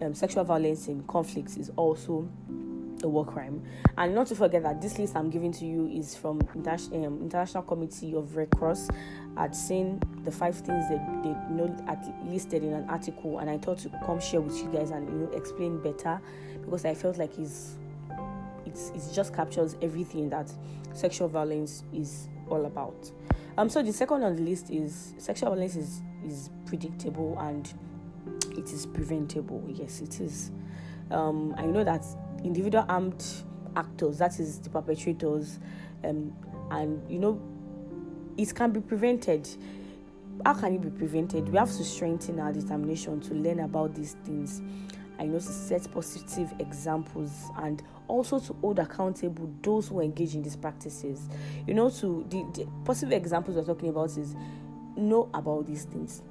um, 0.00 0.14
sexual 0.14 0.44
violence 0.44 0.88
in 0.88 1.02
conflicts 1.04 1.56
is 1.56 1.70
also 1.76 2.28
a 3.02 3.08
war 3.08 3.24
crime. 3.24 3.62
And 3.96 4.14
not 4.14 4.26
to 4.28 4.34
forget 4.34 4.62
that 4.62 4.80
this 4.80 4.98
list 4.98 5.16
I'm 5.16 5.30
giving 5.30 5.52
to 5.52 5.64
you 5.64 5.86
is 5.88 6.16
from 6.16 6.40
um, 6.54 7.20
International 7.22 7.62
Committee 7.62 8.14
of 8.14 8.36
Red 8.36 8.50
Cross. 8.50 8.88
I'd 9.36 9.54
seen 9.54 10.00
the 10.24 10.32
five 10.32 10.56
things 10.56 10.88
that 10.88 11.22
they 11.22 11.54
know 11.54 11.74
at 11.86 12.04
listed 12.26 12.64
in 12.64 12.72
an 12.72 12.88
article, 12.88 13.38
and 13.38 13.48
I 13.48 13.58
thought 13.58 13.78
to 13.78 13.90
come 14.04 14.20
share 14.20 14.40
with 14.40 14.56
you 14.56 14.68
guys 14.72 14.90
and 14.90 15.08
you 15.08 15.14
know 15.14 15.30
explain 15.32 15.80
better 15.80 16.20
because 16.64 16.84
I 16.84 16.94
felt 16.94 17.18
like 17.18 17.38
it's 17.38 17.76
it's 18.66 18.90
it 18.90 19.14
just 19.14 19.34
captures 19.34 19.76
everything 19.80 20.28
that 20.30 20.52
sexual 20.92 21.28
violence 21.28 21.84
is 21.92 22.28
all 22.50 22.66
about. 22.66 23.10
Um, 23.56 23.68
so 23.68 23.82
the 23.82 23.92
second 23.92 24.22
on 24.22 24.36
the 24.36 24.42
list 24.42 24.70
is 24.70 25.14
sexual 25.18 25.50
violence 25.50 25.76
is 25.76 26.02
is 26.26 26.50
predictable 26.66 27.38
and 27.40 27.72
it 28.56 28.72
is 28.72 28.86
preventable. 28.86 29.64
Yes, 29.68 30.00
it 30.00 30.20
is. 30.20 30.50
Um, 31.10 31.54
I 31.56 31.64
know 31.66 31.84
that 31.84 32.04
individual 32.44 32.84
armed 32.88 33.24
actors, 33.76 34.18
that 34.18 34.38
is 34.38 34.58
the 34.58 34.70
perpetrators, 34.70 35.58
um, 36.04 36.34
and 36.70 37.10
you 37.10 37.18
know, 37.18 37.40
it 38.36 38.54
can 38.54 38.70
be 38.70 38.80
prevented. 38.80 39.48
How 40.44 40.54
can 40.54 40.74
it 40.74 40.80
be 40.80 40.90
prevented? 40.90 41.48
We 41.48 41.58
have 41.58 41.70
to 41.76 41.84
strengthen 41.84 42.38
our 42.38 42.52
determination 42.52 43.20
to 43.22 43.34
learn 43.34 43.60
about 43.60 43.94
these 43.94 44.16
things. 44.24 44.62
I 45.18 45.24
know 45.26 45.38
to 45.38 45.44
set 45.44 45.90
positive 45.90 46.52
examples 46.60 47.50
and 47.56 47.82
also 48.06 48.38
to 48.38 48.52
hold 48.54 48.78
accountable 48.78 49.52
those 49.62 49.88
who 49.88 50.00
engage 50.00 50.34
in 50.36 50.42
these 50.42 50.54
practices. 50.54 51.28
You 51.66 51.74
know, 51.74 51.90
to 51.90 52.24
the, 52.28 52.46
the 52.54 52.68
positive 52.84 53.12
examples 53.12 53.56
we're 53.56 53.64
talking 53.64 53.88
about 53.88 54.16
is 54.16 54.36
know 54.98 55.28
about 55.34 55.66
these 55.66 55.84
things. 55.84 56.22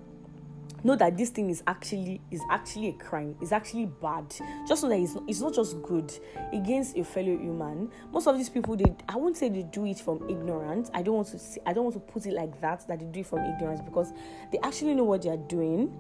Know 0.83 0.95
that 0.95 1.17
this 1.17 1.31
thing 1.31 1.49
is 1.49 1.63
actually 1.65 2.21
is 2.29 2.41
actually 2.51 2.89
a 2.89 2.93
crime. 2.93 3.35
It's 3.41 3.51
actually 3.51 3.87
bad. 3.87 4.33
Just 4.67 4.81
so 4.81 4.89
that 4.89 4.99
it's 4.99 5.15
not, 5.15 5.23
it's 5.27 5.41
not 5.41 5.53
just 5.55 5.81
good 5.81 6.13
against 6.53 6.95
a 6.95 7.03
fellow 7.03 7.35
human. 7.35 7.89
Most 8.11 8.27
of 8.27 8.37
these 8.37 8.49
people 8.49 8.75
they 8.75 8.95
i 9.09 9.15
won't 9.15 9.35
say 9.35 9.49
they 9.49 9.63
do 9.63 9.85
it 9.85 9.99
from 9.99 10.29
ignorance. 10.29 10.91
I 10.93 11.01
don't 11.01 11.15
want 11.15 11.27
to 11.29 11.39
say, 11.39 11.59
i 11.65 11.73
don't 11.73 11.85
want 11.85 11.95
to 11.95 11.99
put 11.99 12.25
it 12.27 12.33
like 12.33 12.61
that 12.61 12.87
that 12.87 12.99
they 12.99 13.05
do 13.05 13.21
it 13.21 13.25
from 13.25 13.39
ignorance 13.39 13.81
because 13.81 14.13
they 14.51 14.59
actually 14.59 14.93
know 14.93 15.03
what 15.05 15.23
they 15.23 15.29
are 15.29 15.37
doing. 15.37 15.91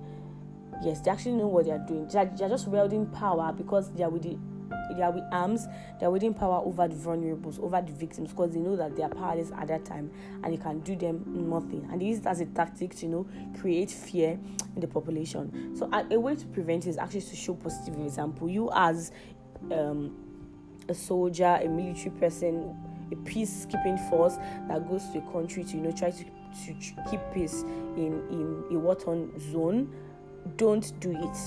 Yes 0.83 1.01
they 1.01 1.09
actually 1.09 1.35
know 1.35 1.47
what 1.47 1.65
they 1.65 1.71
are 1.71 1.85
doing. 1.87 2.07
They 2.07 2.19
are, 2.19 2.25
they 2.25 2.45
are 2.45 2.49
just 2.49 2.67
wielding 2.67 3.07
power 3.07 3.51
because 3.51 3.91
they 3.93 4.03
are 4.03 4.09
with 4.09 4.23
the 4.23 4.37
they 4.95 5.01
are 5.01 5.11
with 5.11 5.23
arms, 5.31 5.67
they 5.99 6.05
are 6.05 6.11
wielding 6.11 6.33
power 6.33 6.61
over 6.63 6.87
the 6.87 6.95
vulnerables, 6.95 7.59
over 7.59 7.81
the 7.81 7.91
victims, 7.93 8.31
because 8.31 8.51
they 8.51 8.59
know 8.59 8.75
that 8.75 8.95
they 8.95 9.03
are 9.03 9.09
powerless 9.09 9.51
at 9.51 9.67
that 9.67 9.85
time 9.85 10.11
and 10.43 10.53
they 10.53 10.57
can 10.57 10.79
do 10.79 10.95
them 10.95 11.23
nothing. 11.49 11.87
And 11.91 12.01
they 12.01 12.05
use 12.05 12.19
it 12.19 12.25
as 12.25 12.41
a 12.41 12.45
tactic 12.45 12.95
to 12.97 13.05
you 13.05 13.11
know 13.11 13.27
create 13.59 13.91
fear 13.91 14.39
in 14.75 14.81
the 14.81 14.87
population. 14.87 15.75
So 15.75 15.89
a, 15.91 16.05
a 16.11 16.19
way 16.19 16.35
to 16.35 16.45
prevent 16.47 16.87
is 16.87 16.97
actually 16.97 17.21
to 17.21 17.35
show 17.35 17.53
positive 17.53 17.99
example. 17.99 18.49
You 18.49 18.69
as 18.73 19.11
um, 19.71 20.15
a 20.89 20.93
soldier, 20.93 21.59
a 21.61 21.67
military 21.67 22.11
person, 22.11 22.75
a 23.11 23.15
peacekeeping 23.15 24.09
force 24.09 24.37
that 24.67 24.87
goes 24.87 25.07
to 25.09 25.19
a 25.19 25.31
country 25.31 25.63
to 25.63 25.77
you 25.77 25.83
know 25.83 25.91
try 25.91 26.11
to, 26.11 26.23
to 26.23 26.73
keep 27.09 27.19
peace 27.33 27.63
in 27.95 28.21
in 28.29 28.63
a 28.71 28.79
war-torn 28.79 29.31
zone, 29.51 29.93
don't 30.55 30.97
do 30.99 31.11
it. 31.11 31.37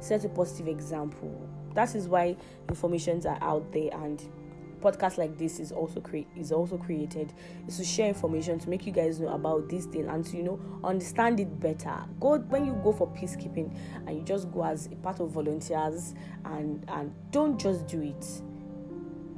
Set 0.00 0.24
a 0.24 0.28
positive 0.28 0.66
example 0.66 1.48
that 1.74 1.94
is 1.94 2.08
why 2.08 2.36
informations 2.68 3.26
are 3.26 3.38
out 3.40 3.70
there 3.72 3.90
and 3.92 4.22
podcast 4.82 5.16
like 5.16 5.38
this 5.38 5.60
is 5.60 5.70
also 5.70 6.00
create 6.00 6.26
is 6.36 6.50
also 6.50 6.76
created 6.76 7.32
is 7.68 7.76
to 7.76 7.84
share 7.84 8.08
information 8.08 8.58
to 8.58 8.68
make 8.68 8.84
you 8.84 8.92
guys 8.92 9.20
know 9.20 9.28
about 9.28 9.68
this 9.68 9.86
thing 9.86 10.08
and 10.08 10.26
to 10.26 10.36
you 10.36 10.42
know 10.42 10.60
understand 10.84 11.38
it 11.40 11.60
better. 11.60 11.94
Go 12.20 12.38
when 12.38 12.66
you 12.66 12.72
go 12.82 12.92
for 12.92 13.06
peacekeeping 13.08 13.74
and 14.06 14.16
you 14.16 14.22
just 14.24 14.50
go 14.50 14.64
as 14.64 14.86
a 14.86 14.96
part 14.96 15.20
of 15.20 15.30
volunteers 15.30 16.14
and 16.44 16.84
and 16.88 17.14
don't 17.30 17.58
just 17.58 17.86
do 17.86 18.02
it. 18.02 18.26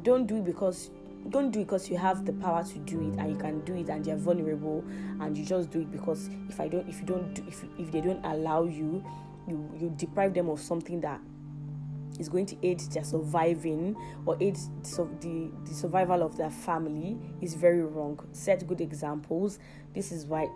Don't 0.02 0.26
do 0.26 0.38
it 0.38 0.44
because 0.44 0.90
don't 1.30 1.50
do 1.50 1.60
it 1.60 1.64
because 1.64 1.88
you 1.88 1.96
have 1.96 2.24
the 2.26 2.32
power 2.34 2.62
to 2.64 2.78
do 2.80 3.00
it 3.00 3.18
and 3.18 3.30
you 3.30 3.36
can 3.36 3.60
do 3.60 3.74
it 3.74 3.88
and 3.88 4.06
you're 4.06 4.16
vulnerable 4.16 4.84
and 5.20 5.36
you 5.36 5.44
just 5.44 5.70
do 5.70 5.80
it 5.80 5.90
because 5.90 6.28
if 6.50 6.60
i 6.60 6.68
don't 6.68 6.86
if 6.86 7.00
you 7.00 7.06
don't 7.06 7.32
do, 7.32 7.42
if 7.48 7.64
if 7.78 7.90
they 7.90 8.02
don't 8.02 8.22
allow 8.26 8.64
you 8.64 9.02
you 9.48 9.70
you 9.80 9.90
deprive 9.96 10.34
them 10.34 10.50
of 10.50 10.60
something 10.60 11.00
that 11.00 11.18
is 12.18 12.28
going 12.28 12.46
to 12.46 12.56
aid 12.66 12.80
their 12.80 13.04
surviving 13.04 13.96
or 14.26 14.36
aid 14.40 14.56
the, 14.56 15.50
the 15.64 15.74
survival 15.74 16.22
of 16.22 16.36
their 16.36 16.50
family 16.50 17.18
is 17.40 17.54
very 17.54 17.82
wrong. 17.82 18.18
Set 18.32 18.66
good 18.66 18.80
examples. 18.80 19.58
This 19.94 20.12
is 20.12 20.26
why 20.26 20.48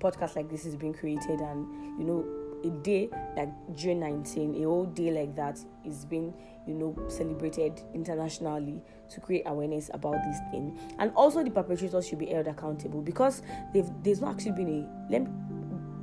podcast 0.00 0.36
like 0.36 0.48
this 0.48 0.64
is 0.64 0.76
being 0.76 0.94
created 0.94 1.40
and 1.40 1.98
you 1.98 2.04
know 2.04 2.24
a 2.64 2.70
day 2.82 3.08
like 3.36 3.50
June 3.74 4.00
19, 4.00 4.54
a 4.56 4.66
whole 4.66 4.84
day 4.86 5.10
like 5.10 5.34
that 5.36 5.58
is 5.84 6.04
being, 6.04 6.34
you 6.66 6.74
know, 6.74 6.96
celebrated 7.08 7.80
internationally 7.94 8.82
to 9.10 9.20
create 9.20 9.42
awareness 9.46 9.90
about 9.94 10.16
this 10.24 10.38
thing. 10.50 10.78
And 10.98 11.12
also 11.14 11.42
the 11.42 11.50
perpetrators 11.50 12.06
should 12.06 12.18
be 12.18 12.26
held 12.26 12.46
accountable 12.46 13.00
because 13.00 13.42
there's 13.72 14.20
not 14.20 14.34
actually 14.34 14.52
been 14.52 14.68
a 14.68 15.12
let 15.12 15.22
me, 15.22 15.28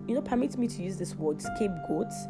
you 0.08 0.16
know, 0.16 0.22
permit 0.22 0.58
me 0.58 0.68
to 0.68 0.82
use 0.82 0.98
this 0.98 1.16
word 1.16 1.42
scapegoats 1.42 2.28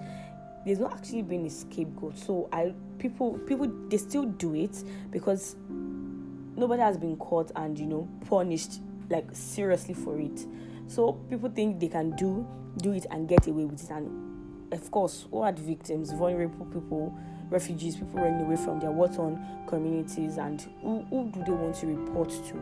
there's 0.66 0.80
not 0.80 0.94
actually 0.94 1.22
been 1.22 1.46
a 1.46 1.50
scapegoat. 1.50 2.18
So 2.18 2.50
I 2.52 2.74
people 2.98 3.38
people 3.40 3.72
they 3.88 3.98
still 3.98 4.26
do 4.26 4.56
it 4.56 4.84
because 5.12 5.56
nobody 5.70 6.82
has 6.82 6.98
been 6.98 7.16
caught 7.18 7.52
and 7.56 7.78
you 7.78 7.86
know 7.86 8.10
punished 8.28 8.82
like 9.10 9.28
seriously 9.32 9.94
for 9.94 10.20
it. 10.20 10.46
So 10.88 11.14
people 11.30 11.50
think 11.50 11.80
they 11.80 11.88
can 11.88 12.16
do 12.16 12.46
do 12.78 12.94
it 12.94 13.06
and 13.12 13.30
get 13.30 13.46
away 13.48 13.66
with 13.66 13.84
it. 13.84 13.90
And 13.92 14.74
of 14.74 14.90
course 14.90 15.28
who 15.30 15.42
are 15.42 15.52
the 15.52 15.62
victims? 15.62 16.12
Vulnerable 16.12 16.66
people 16.66 17.16
refugees 17.52 17.96
people 17.96 18.22
running 18.22 18.42
away 18.42 18.56
from 18.56 18.80
their 18.80 18.92
war-torn 18.92 19.40
communities. 19.68 20.38
And 20.38 20.62
who, 20.82 21.06
who 21.12 21.30
do 21.30 21.44
they 21.44 21.52
want 21.52 21.76
to 21.76 21.88
report 21.88 22.30
to? 22.30 22.56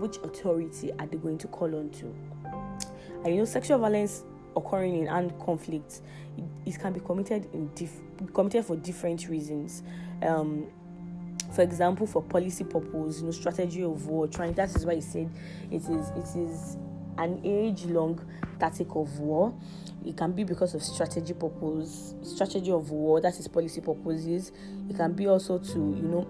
Which 0.00 0.16
authority 0.18 0.90
are 0.98 1.06
they 1.06 1.18
going 1.18 1.36
to 1.38 1.48
call 1.48 1.74
on 1.74 1.90
to? 1.90 2.14
And 3.24 3.34
you 3.34 3.40
know 3.40 3.44
sexual 3.44 3.78
violence 3.78 4.24
occurring 4.56 4.96
in 4.96 5.08
armed 5.08 5.32
conflicts, 5.44 6.02
it, 6.36 6.44
it 6.66 6.80
can 6.80 6.92
be 6.92 7.00
committed 7.00 7.48
in 7.52 7.68
dif- 7.74 8.00
committed 8.32 8.64
for 8.64 8.76
different 8.76 9.28
reasons. 9.28 9.82
Um, 10.22 10.66
for 11.54 11.62
example, 11.62 12.06
for 12.06 12.22
policy 12.22 12.64
purpose, 12.64 13.20
you 13.20 13.26
know, 13.26 13.30
strategy 13.30 13.82
of 13.82 14.06
war, 14.06 14.26
trying. 14.26 14.54
That 14.54 14.74
is 14.74 14.86
why 14.86 14.94
he 14.96 15.00
said 15.00 15.30
it 15.70 15.82
is 15.82 16.10
it 16.10 16.38
is 16.38 16.76
an 17.18 17.40
age-long 17.44 18.20
tactic 18.58 18.88
of 18.94 19.18
war. 19.18 19.54
It 20.04 20.16
can 20.16 20.32
be 20.32 20.44
because 20.44 20.74
of 20.74 20.82
strategy 20.82 21.34
purpose, 21.34 22.14
strategy 22.22 22.70
of 22.70 22.90
war. 22.90 23.20
That 23.20 23.38
is 23.38 23.48
policy 23.48 23.80
purposes. 23.80 24.52
It 24.88 24.96
can 24.96 25.12
be 25.12 25.28
also 25.28 25.58
to 25.58 25.78
you 25.78 26.08
know 26.08 26.26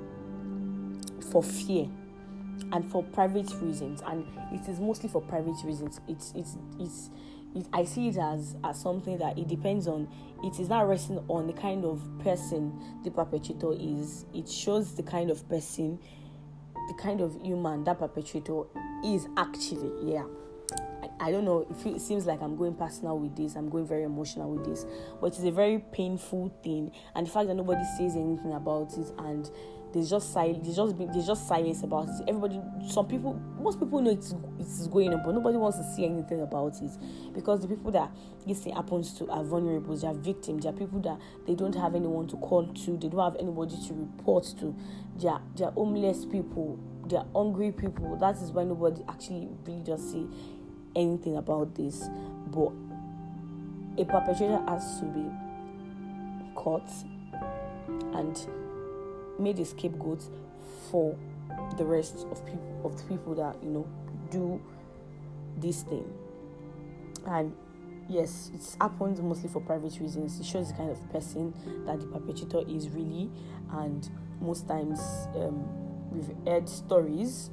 for 1.30 1.42
fear 1.42 1.88
and 2.72 2.90
for 2.90 3.02
private 3.02 3.50
reasons 3.60 4.02
and 4.06 4.26
it 4.52 4.68
is 4.68 4.78
mostly 4.78 5.08
for 5.08 5.20
private 5.22 5.56
reasons 5.64 6.00
it's 6.08 6.32
it's 6.36 6.56
it's 6.78 7.10
it, 7.54 7.66
I 7.72 7.84
see 7.84 8.08
it 8.08 8.16
as 8.16 8.56
as 8.64 8.80
something 8.80 9.18
that 9.18 9.38
it 9.38 9.48
depends 9.48 9.86
on. 9.86 10.08
It 10.44 10.58
is 10.58 10.68
not 10.68 10.88
resting 10.88 11.22
on 11.28 11.46
the 11.46 11.52
kind 11.52 11.84
of 11.84 12.02
person 12.22 12.72
the 13.04 13.10
perpetrator 13.10 13.72
is. 13.72 14.26
It 14.34 14.48
shows 14.48 14.94
the 14.94 15.02
kind 15.02 15.30
of 15.30 15.48
person, 15.48 15.98
the 16.74 16.94
kind 16.94 17.20
of 17.20 17.40
human 17.42 17.84
that 17.84 17.98
perpetrator 17.98 18.64
is 19.04 19.28
actually. 19.36 20.12
Yeah. 20.12 20.24
I, 21.02 21.28
I 21.28 21.30
don't 21.30 21.44
know 21.44 21.66
if 21.70 21.86
it 21.86 22.00
seems 22.00 22.26
like 22.26 22.42
I'm 22.42 22.56
going 22.56 22.74
personal 22.74 23.18
with 23.18 23.36
this, 23.36 23.54
I'm 23.56 23.68
going 23.68 23.86
very 23.86 24.04
emotional 24.04 24.50
with 24.50 24.64
this, 24.64 24.86
but 25.20 25.28
it's 25.28 25.40
a 25.40 25.50
very 25.50 25.78
painful 25.78 26.52
thing. 26.62 26.92
And 27.14 27.26
the 27.26 27.30
fact 27.30 27.48
that 27.48 27.54
nobody 27.54 27.84
says 27.98 28.16
anything 28.16 28.52
about 28.52 28.96
it 28.96 29.12
and 29.18 29.50
there's 29.92 30.10
just 30.10 30.32
silence 30.32 30.60
there's 30.62 30.76
just 30.76 30.96
there's 30.98 31.26
just 31.26 31.48
silence 31.48 31.82
about 31.82 32.08
it. 32.08 32.24
Everybody 32.28 32.60
some 32.88 33.06
people 33.06 33.34
most 33.60 33.78
people 33.78 34.00
know 34.00 34.10
it's 34.10 34.34
it's 34.58 34.86
going 34.86 35.12
on 35.12 35.22
but 35.24 35.32
nobody 35.34 35.56
wants 35.56 35.78
to 35.78 35.84
see 35.94 36.04
anything 36.04 36.40
about 36.40 36.74
it. 36.80 36.90
Because 37.34 37.60
the 37.60 37.68
people 37.68 37.90
that 37.92 38.10
this 38.46 38.60
thing 38.60 38.74
happens 38.74 39.12
to 39.18 39.28
are 39.30 39.44
vulnerable 39.44 39.96
they 39.96 40.06
are 40.06 40.14
victims 40.14 40.64
they 40.64 40.68
are 40.70 40.72
people 40.72 41.00
that 41.00 41.18
they 41.46 41.54
don't 41.54 41.74
have 41.74 41.94
anyone 41.94 42.26
to 42.28 42.36
call 42.36 42.66
to 42.66 42.96
they 42.96 43.08
don't 43.08 43.32
have 43.32 43.36
anybody 43.40 43.76
to 43.88 43.94
report 43.94 44.44
to. 44.60 44.74
They 45.20 45.28
are, 45.28 45.42
they 45.56 45.64
are 45.64 45.72
homeless 45.72 46.24
people 46.24 46.78
they 47.08 47.16
are 47.16 47.26
hungry 47.34 47.72
people. 47.72 48.16
That 48.16 48.36
is 48.36 48.52
why 48.52 48.64
nobody 48.64 49.02
actually 49.08 49.48
really 49.66 49.82
just 49.82 50.10
see 50.12 50.26
anything 50.94 51.36
about 51.36 51.74
this. 51.74 52.08
But 52.46 52.72
a 53.98 54.04
perpetrator 54.04 54.62
has 54.66 55.00
to 55.00 55.06
be 55.06 55.30
caught 56.54 56.90
and 58.14 58.46
made 59.38 59.58
a 59.58 59.64
scapegoat 59.64 60.22
for 60.90 61.16
the 61.76 61.84
rest 61.84 62.26
of 62.30 62.44
people 62.46 62.80
of 62.84 62.96
the 62.96 63.02
people 63.04 63.34
that 63.34 63.56
you 63.62 63.70
know 63.70 63.88
do 64.30 64.60
this 65.58 65.82
thing. 65.82 66.10
And 67.26 67.54
yes 68.08 68.50
it 68.54 68.76
happens 68.80 69.20
mostly 69.20 69.48
for 69.48 69.60
private 69.60 69.98
reasons. 70.00 70.40
It 70.40 70.46
shows 70.46 70.68
the 70.68 70.74
kind 70.74 70.90
of 70.90 71.10
person 71.10 71.54
that 71.86 72.00
the 72.00 72.06
perpetrator 72.06 72.62
is 72.68 72.88
really. 72.88 73.30
And 73.72 74.08
most 74.40 74.66
times 74.68 75.00
um, 75.36 76.10
we've 76.10 76.30
heard 76.46 76.68
stories 76.68 77.50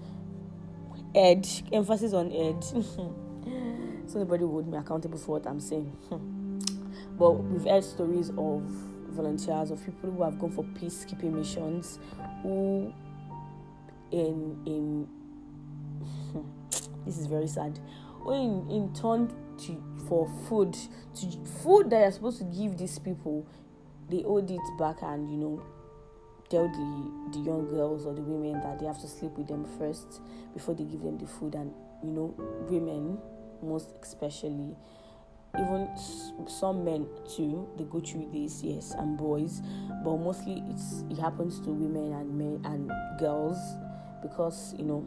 heard 1.15 1.48
emphasis 1.71 2.13
on 2.13 2.31
ed 2.31 2.63
so 2.63 4.19
nobody 4.19 4.43
would 4.43 4.69
be 4.69 4.77
accountable 4.77 5.17
for 5.17 5.39
what 5.39 5.48
i'm 5.48 5.59
saying. 5.59 5.91
But 7.19 7.31
we've 7.31 7.65
heard 7.65 7.83
stories 7.83 8.31
of 8.38 8.63
volunteers, 9.10 9.72
of 9.72 9.84
people 9.86 10.12
who 10.12 10.24
have 10.24 10.39
gone 10.39 10.51
for 10.51 10.63
peacekeeping 10.63 11.34
missions, 11.34 12.00
who 12.44 12.94
in 14.12 14.62
in 14.66 15.08
this 17.06 17.18
is 17.18 17.28
very 17.28 17.48
sad. 17.48 17.80
Who 18.22 18.34
in, 18.34 18.70
in 18.72 18.94
turn 18.94 19.34
to 19.60 19.84
for 20.08 20.30
food 20.48 20.75
to 21.16 21.46
food 21.63 21.89
that 21.89 22.00
you're 22.00 22.12
supposed 22.12 22.39
to 22.39 22.46
give 22.46 22.78
these 22.78 23.00
people, 23.00 23.46
they 24.10 24.24
owed 24.24 24.50
it 24.50 24.62
back 24.78 25.01
and 25.01 25.30
you 25.30 25.38
know 25.38 25.63
tell 26.50 26.68
the 26.68 27.38
the 27.38 27.44
young 27.46 27.68
girls 27.70 28.06
or 28.06 28.13
the 28.13 28.22
women 28.22 28.60
that 28.62 28.80
they 28.80 28.86
have 28.86 29.00
to 29.00 29.08
sleep 29.08 29.32
with 29.38 29.48
them 29.48 29.66
first 29.78 30.22
before 30.54 30.74
they 30.74 30.84
give 30.84 31.01
them 31.01 31.18
the 31.18 31.28
food 31.28 31.54
and 31.54 31.72
you 32.04 32.12
know 32.12 32.34
women 32.70 33.18
most 33.62 33.89
especially 34.01 34.75
even 35.58 35.89
some 36.48 36.84
men 36.86 37.08
too 37.36 37.68
they 37.77 37.84
go 37.86 38.00
through 38.00 38.29
this 38.32 38.62
yes 38.63 38.94
and 39.00 39.18
boys 39.18 39.62
but 40.03 40.18
mostly 40.18 40.63
it's 40.70 41.03
it 41.10 41.18
happens 41.18 41.60
to 41.60 41.70
women 41.70 42.13
and 42.13 42.38
men 42.38 42.62
and 42.65 42.91
girls 43.20 43.58
because 44.22 44.75
you 44.77 44.86
know 44.86 45.06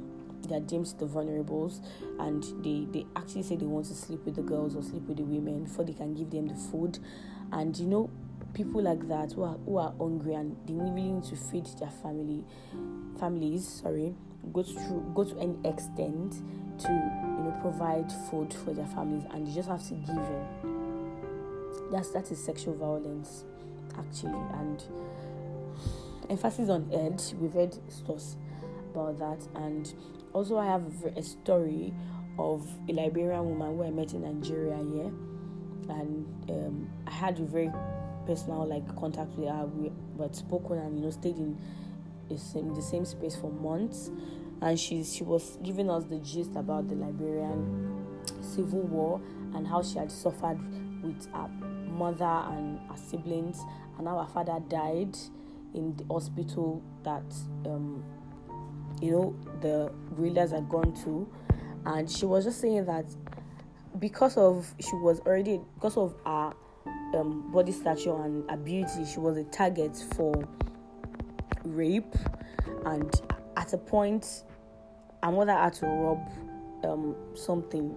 they 0.48 0.56
are 0.56 0.60
deemed 0.60 0.86
the 0.98 1.06
vulnerables 1.06 1.80
and 2.18 2.44
they 2.64 2.86
they 2.92 3.06
actually 3.16 3.42
say 3.42 3.56
they 3.56 3.66
want 3.66 3.86
to 3.86 3.94
sleep 3.94 4.24
with 4.24 4.34
the 4.34 4.42
girls 4.42 4.74
or 4.74 4.82
sleep 4.82 5.02
with 5.02 5.16
the 5.16 5.22
women 5.22 5.64
before 5.64 5.84
they 5.84 5.92
can 5.92 6.14
give 6.14 6.30
them 6.30 6.48
the 6.48 6.54
food. 6.54 6.98
And 7.52 7.76
you 7.76 7.86
know 7.86 8.10
people 8.54 8.82
like 8.82 9.08
that 9.08 9.32
who 9.32 9.42
are 9.42 9.56
who 9.64 9.76
are 9.78 9.94
hungry 9.98 10.34
and 10.34 10.56
they 10.66 10.74
really 10.74 11.12
need 11.12 11.24
to 11.24 11.36
feed 11.36 11.66
their 11.78 11.90
family 12.02 12.44
families 13.18 13.66
sorry 13.82 14.14
go 14.52 14.62
through 14.62 15.10
go 15.14 15.24
to 15.24 15.38
any 15.38 15.56
extent 15.64 16.34
to 16.78 17.31
provide 17.62 18.12
food 18.30 18.52
for 18.52 18.74
their 18.74 18.86
families 18.86 19.24
and 19.30 19.48
you 19.48 19.54
just 19.54 19.68
have 19.68 19.82
to 19.88 19.94
give 19.94 20.16
in. 20.16 20.46
That's 21.90 22.10
that 22.10 22.30
is 22.30 22.42
sexual 22.42 22.74
violence 22.74 23.44
actually. 23.98 24.42
And 24.54 24.82
emphasis 26.28 26.68
on 26.68 26.90
ed. 26.92 27.22
We've 27.40 27.52
heard 27.52 27.76
stuff 27.90 28.22
about 28.94 29.18
that. 29.18 29.46
And 29.54 29.92
also 30.32 30.58
i 30.58 30.66
have 30.66 30.84
a 31.16 31.22
story 31.22 31.92
of 32.38 32.66
a 32.88 32.92
liberian 32.92 33.44
woman 33.44 33.76
who 33.76 33.84
i 33.84 33.90
met 33.90 34.14
in 34.14 34.22
nigeria 34.22 34.76
here 34.78 35.12
and 35.90 36.26
um, 36.48 36.88
i 37.06 37.10
had 37.10 37.38
a 37.38 37.42
very 37.42 37.70
personal 38.26 38.66
like 38.66 38.86
contact 38.96 39.30
with 39.36 39.48
her. 39.48 39.66
We 39.66 39.90
but 40.16 40.34
spoken 40.36 40.78
and 40.78 40.98
you 40.98 41.04
know 41.04 41.10
stayed 41.10 41.36
in, 41.36 41.58
in 42.54 42.74
the 42.74 42.82
same 42.82 43.04
space 43.04 43.36
for 43.36 43.50
months, 43.50 44.10
and 44.62 44.78
she 44.78 45.02
she 45.02 45.24
was 45.24 45.58
giving 45.62 45.90
us 45.90 46.04
the 46.04 46.18
gist 46.18 46.54
about 46.54 46.88
the 46.88 46.94
Liberian 46.94 48.06
civil 48.40 48.80
war 48.82 49.20
and 49.54 49.66
how 49.66 49.82
she 49.82 49.98
had 49.98 50.10
suffered 50.10 50.58
with 51.02 51.26
her 51.32 51.48
mother 51.48 52.24
and 52.24 52.78
her 52.88 52.96
siblings, 52.96 53.60
and 53.98 54.06
how 54.06 54.18
her 54.18 54.32
father 54.32 54.62
died 54.68 55.16
in 55.74 55.94
the 55.96 56.04
hospital 56.10 56.82
that 57.02 57.24
um, 57.66 58.02
you 59.00 59.10
know 59.10 59.36
the 59.60 59.92
guerrillas 60.14 60.52
had 60.52 60.68
gone 60.68 60.94
to, 61.02 61.28
and 61.86 62.08
she 62.10 62.24
was 62.24 62.44
just 62.44 62.60
saying 62.60 62.84
that 62.86 63.04
because 63.98 64.36
of 64.36 64.72
she 64.80 64.94
was 64.96 65.20
already 65.20 65.60
because 65.74 65.96
of 65.96 66.14
her 66.24 66.52
um, 67.14 67.50
body 67.52 67.72
stature 67.72 68.14
and 68.22 68.48
her 68.48 68.56
beauty, 68.56 69.04
she 69.12 69.18
was 69.18 69.36
a 69.36 69.44
target 69.44 69.96
for 70.14 70.32
rape, 71.64 72.14
and 72.86 73.20
at 73.56 73.72
a 73.72 73.78
point, 73.78 74.44
her 75.22 75.30
mother 75.30 75.52
had 75.52 75.72
to 75.74 75.86
rub 75.86 76.30
um, 76.84 77.14
something, 77.34 77.96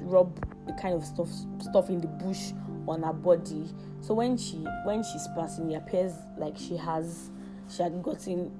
rub 0.00 0.32
the 0.66 0.72
kind 0.74 0.94
of 0.94 1.04
stuff 1.04 1.28
stuff 1.60 1.88
in 1.88 2.00
the 2.00 2.06
bush 2.06 2.52
on 2.86 3.02
her 3.02 3.12
body. 3.12 3.68
So 4.00 4.14
when 4.14 4.36
she 4.36 4.56
when 4.84 5.02
she's 5.02 5.26
passing, 5.34 5.70
it 5.72 5.76
appears 5.76 6.12
like 6.36 6.56
she 6.56 6.76
has 6.76 7.30
she 7.68 7.82
had 7.82 8.02
gotten 8.02 8.52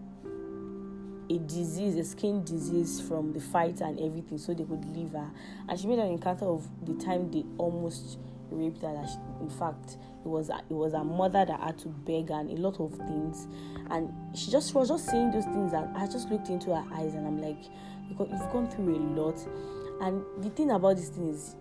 a 1.30 1.38
disease, 1.38 1.94
a 1.94 2.04
skin 2.04 2.42
disease 2.42 3.00
from 3.00 3.32
the 3.32 3.40
fight 3.40 3.80
and 3.80 4.00
everything, 4.00 4.36
so 4.38 4.52
they 4.52 4.64
could 4.64 4.84
leave 4.96 5.12
her. 5.12 5.30
And 5.68 5.78
she 5.78 5.86
made 5.86 6.00
an 6.00 6.08
encounter 6.08 6.46
of 6.46 6.68
the 6.84 6.94
time 6.94 7.30
they 7.30 7.44
almost 7.56 8.18
raped 8.50 8.82
her. 8.82 9.06
In 9.40 9.48
fact, 9.48 9.96
it 10.24 10.28
was 10.28 10.50
it 10.50 10.74
was 10.74 10.92
her 10.92 11.04
mother 11.04 11.44
that 11.44 11.60
had 11.60 11.78
to 11.78 11.88
beg 11.88 12.30
and 12.30 12.50
a 12.50 12.60
lot 12.60 12.80
of 12.80 12.92
things. 12.94 13.46
And 13.90 14.12
she 14.36 14.50
just 14.50 14.74
was 14.74 14.88
just 14.88 15.06
saying 15.06 15.30
those 15.30 15.44
things, 15.44 15.72
and 15.72 15.96
I 15.96 16.06
just 16.06 16.28
looked 16.30 16.48
into 16.48 16.74
her 16.74 16.84
eyes, 16.94 17.14
and 17.14 17.26
I'm 17.26 17.40
like, 17.40 17.64
you've 18.18 18.52
gone 18.52 18.70
through 18.70 18.96
a 18.96 19.00
lot. 19.20 19.38
And 20.00 20.24
the 20.42 20.50
thing 20.50 20.70
about 20.70 20.96
this 20.96 21.08
thing 21.08 21.28
is, 21.28 21.56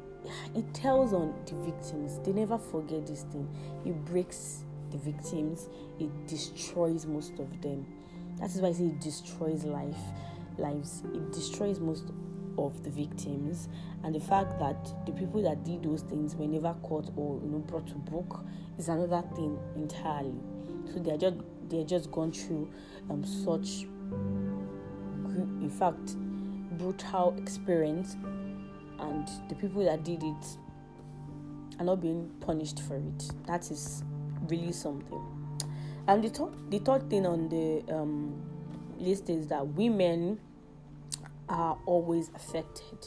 it 0.56 0.74
tells 0.74 1.14
on 1.14 1.34
the 1.46 1.56
victims. 1.56 2.20
They 2.26 2.34
never 2.34 2.58
forget 2.58 3.08
this 3.08 3.24
thing. 3.24 3.48
It 3.86 3.94
breaks 4.06 4.64
the 4.92 4.98
victims. 4.98 5.70
It 6.00 6.10
destroys 6.28 7.06
most 7.06 7.40
of 7.40 7.62
them 7.62 7.86
that 8.40 8.50
is 8.52 8.62
why 8.62 8.70
I 8.70 8.72
say 8.72 8.86
it 8.86 9.02
destroys 9.02 9.66
life, 9.66 9.98
lives. 10.58 11.04
It 11.14 11.32
destroys 11.34 11.80
most 11.80 12.06
of 12.58 12.84
the 12.84 12.90
victims, 12.90 13.68
and 14.04 14.16
the 14.16 14.20
fact 14.20 14.58
that 14.60 15.06
the 15.06 15.12
people 15.12 15.42
that 15.44 15.64
did 15.66 15.84
those 15.84 16.02
things 16.04 16.36
were 16.36 16.48
never 16.48 16.74
caught 16.82 17.10
or 17.18 17.40
you 17.42 17.50
know 17.50 17.60
brought 17.60 17.88
to 17.88 17.96
book 17.96 18.46
is 18.78 18.88
another 18.88 19.24
thing 19.36 19.60
entirely. 19.76 20.40
So 20.94 21.00
they 21.00 21.12
are 21.12 21.18
just 21.18 21.36
they 21.70 21.80
are 21.82 21.86
just 21.86 22.12
gone 22.12 22.32
through 22.32 22.72
um, 23.10 23.26
such, 23.26 23.84
in 25.62 25.70
fact, 25.70 26.16
brutal 26.80 27.36
experience, 27.38 28.16
and 29.00 29.30
the 29.50 29.56
people 29.56 29.84
that 29.86 30.04
did 30.04 30.24
it 30.24 30.58
are 31.78 31.86
not 31.86 32.02
being 32.02 32.32
punished 32.40 32.82
for 32.82 32.96
it. 32.96 33.32
That 33.46 33.70
is 33.70 34.04
really 34.48 34.72
something. 34.72 35.22
And 36.08 36.24
the, 36.24 36.30
th- 36.30 36.50
the 36.70 36.80
third 36.80 37.10
thing 37.10 37.26
on 37.26 37.50
the 37.50 37.84
um, 37.94 38.42
list 38.98 39.30
is 39.30 39.48
that 39.48 39.68
women 39.68 40.40
are 41.48 41.78
always 41.86 42.32
affected, 42.34 43.06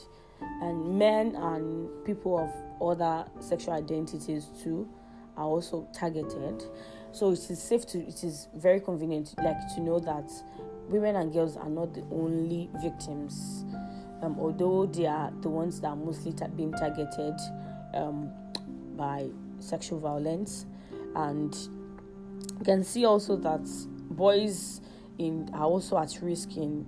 and 0.60 0.98
men 0.98 1.34
and 1.34 1.88
people 2.04 2.38
of 2.38 2.50
other 2.80 3.24
sexual 3.40 3.74
identities 3.74 4.46
too 4.62 4.88
are 5.36 5.46
also 5.46 5.88
targeted. 5.94 6.64
So 7.12 7.30
it 7.32 7.50
is 7.50 7.62
safe 7.62 7.86
to, 7.88 7.98
it 7.98 8.24
is 8.24 8.48
very 8.54 8.80
convenient, 8.80 9.34
like 9.42 9.58
to 9.74 9.80
know 9.80 9.98
that 10.00 10.30
women 10.92 11.16
and 11.16 11.32
girls 11.32 11.56
are 11.56 11.68
not 11.68 11.94
the 11.94 12.04
only 12.12 12.68
victims, 12.82 13.64
um, 14.22 14.36
although 14.38 14.86
they 14.86 15.06
are 15.06 15.32
the 15.40 15.48
ones 15.48 15.80
that 15.80 15.88
are 15.88 15.96
mostly 15.96 16.32
ta- 16.32 16.48
being 16.48 16.72
targeted 16.72 17.34
um, 17.94 18.30
by 18.96 19.28
sexual 19.58 19.98
violence. 19.98 20.66
And 21.16 21.54
you 22.58 22.64
can 22.64 22.84
see 22.84 23.04
also 23.04 23.36
that 23.36 23.66
boys 24.10 24.80
in 25.18 25.48
are 25.54 25.64
also 25.64 25.98
at 25.98 26.18
risk 26.22 26.56
in 26.56 26.86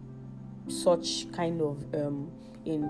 such 0.69 1.31
kind 1.33 1.61
of 1.61 1.83
um, 1.95 2.31
in 2.65 2.83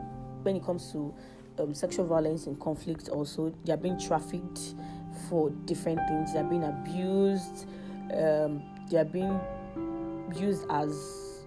when 0.42 0.56
it 0.56 0.64
comes 0.64 0.92
to 0.92 1.14
um, 1.58 1.74
sexual 1.74 2.06
violence 2.06 2.46
and 2.46 2.58
conflict 2.60 3.08
also 3.08 3.52
they 3.64 3.72
are 3.72 3.76
being 3.76 3.98
trafficked 3.98 4.74
for 5.28 5.50
different 5.64 6.00
things. 6.08 6.32
They 6.32 6.40
are 6.40 6.44
being 6.44 6.64
abused 6.64 7.66
um, 8.12 8.62
they 8.90 8.98
are 8.98 9.04
being 9.04 9.40
used 10.38 10.64
as 10.70 11.44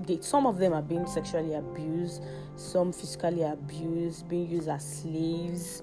they, 0.00 0.20
some 0.20 0.46
of 0.46 0.58
them 0.58 0.72
are 0.72 0.82
being 0.82 1.06
sexually 1.06 1.54
abused 1.54 2.22
some 2.56 2.92
physically 2.92 3.42
abused 3.42 4.28
being 4.28 4.48
used 4.48 4.68
as 4.68 5.02
slaves 5.02 5.82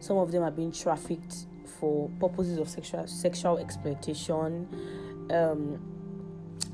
some 0.00 0.16
of 0.16 0.32
them 0.32 0.42
are 0.42 0.50
being 0.50 0.72
trafficked 0.72 1.46
for 1.82 2.08
purposes 2.20 2.58
of 2.58 2.68
sexual 2.68 3.06
sexual 3.06 3.58
exploitation, 3.58 4.68
um, 5.30 5.80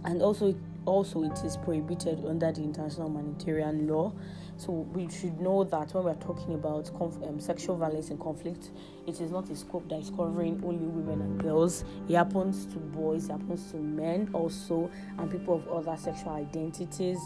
and 0.04 0.22
also 0.22 0.54
also 0.86 1.22
it 1.24 1.38
is 1.44 1.56
prohibited 1.56 2.24
under 2.26 2.52
the 2.52 2.62
international 2.62 3.08
humanitarian 3.08 3.88
law. 3.88 4.12
So 4.58 4.72
we 4.72 5.08
should 5.08 5.40
know 5.40 5.62
that 5.62 5.94
when 5.94 6.04
we're 6.04 6.14
talking 6.14 6.54
about 6.54 6.90
conf- 6.98 7.22
um, 7.22 7.38
sexual 7.38 7.76
violence 7.76 8.10
and 8.10 8.18
conflict, 8.18 8.70
it 9.06 9.20
is 9.20 9.30
not 9.30 9.48
a 9.50 9.56
scope 9.56 9.88
that 9.88 10.00
is 10.00 10.10
covering 10.10 10.60
only 10.66 10.84
women 10.84 11.20
and 11.20 11.40
girls. 11.40 11.84
It 12.08 12.16
happens 12.16 12.66
to 12.66 12.78
boys, 12.78 13.28
it 13.28 13.32
happens 13.32 13.70
to 13.70 13.76
men 13.76 14.30
also, 14.32 14.90
and 15.16 15.30
people 15.30 15.54
of 15.54 15.68
other 15.68 15.96
sexual 15.96 16.32
identities. 16.32 17.20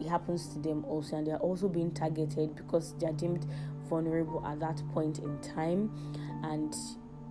It 0.00 0.08
happens 0.08 0.46
to 0.54 0.58
them 0.58 0.86
also, 0.86 1.16
and 1.16 1.26
they 1.26 1.32
are 1.32 1.40
also 1.40 1.68
being 1.68 1.92
targeted 1.92 2.56
because 2.56 2.94
they 2.98 3.06
are 3.06 3.12
deemed 3.12 3.46
vulnerable 3.90 4.42
at 4.46 4.58
that 4.60 4.82
point 4.94 5.18
in 5.18 5.38
time. 5.40 5.90
And 6.42 6.74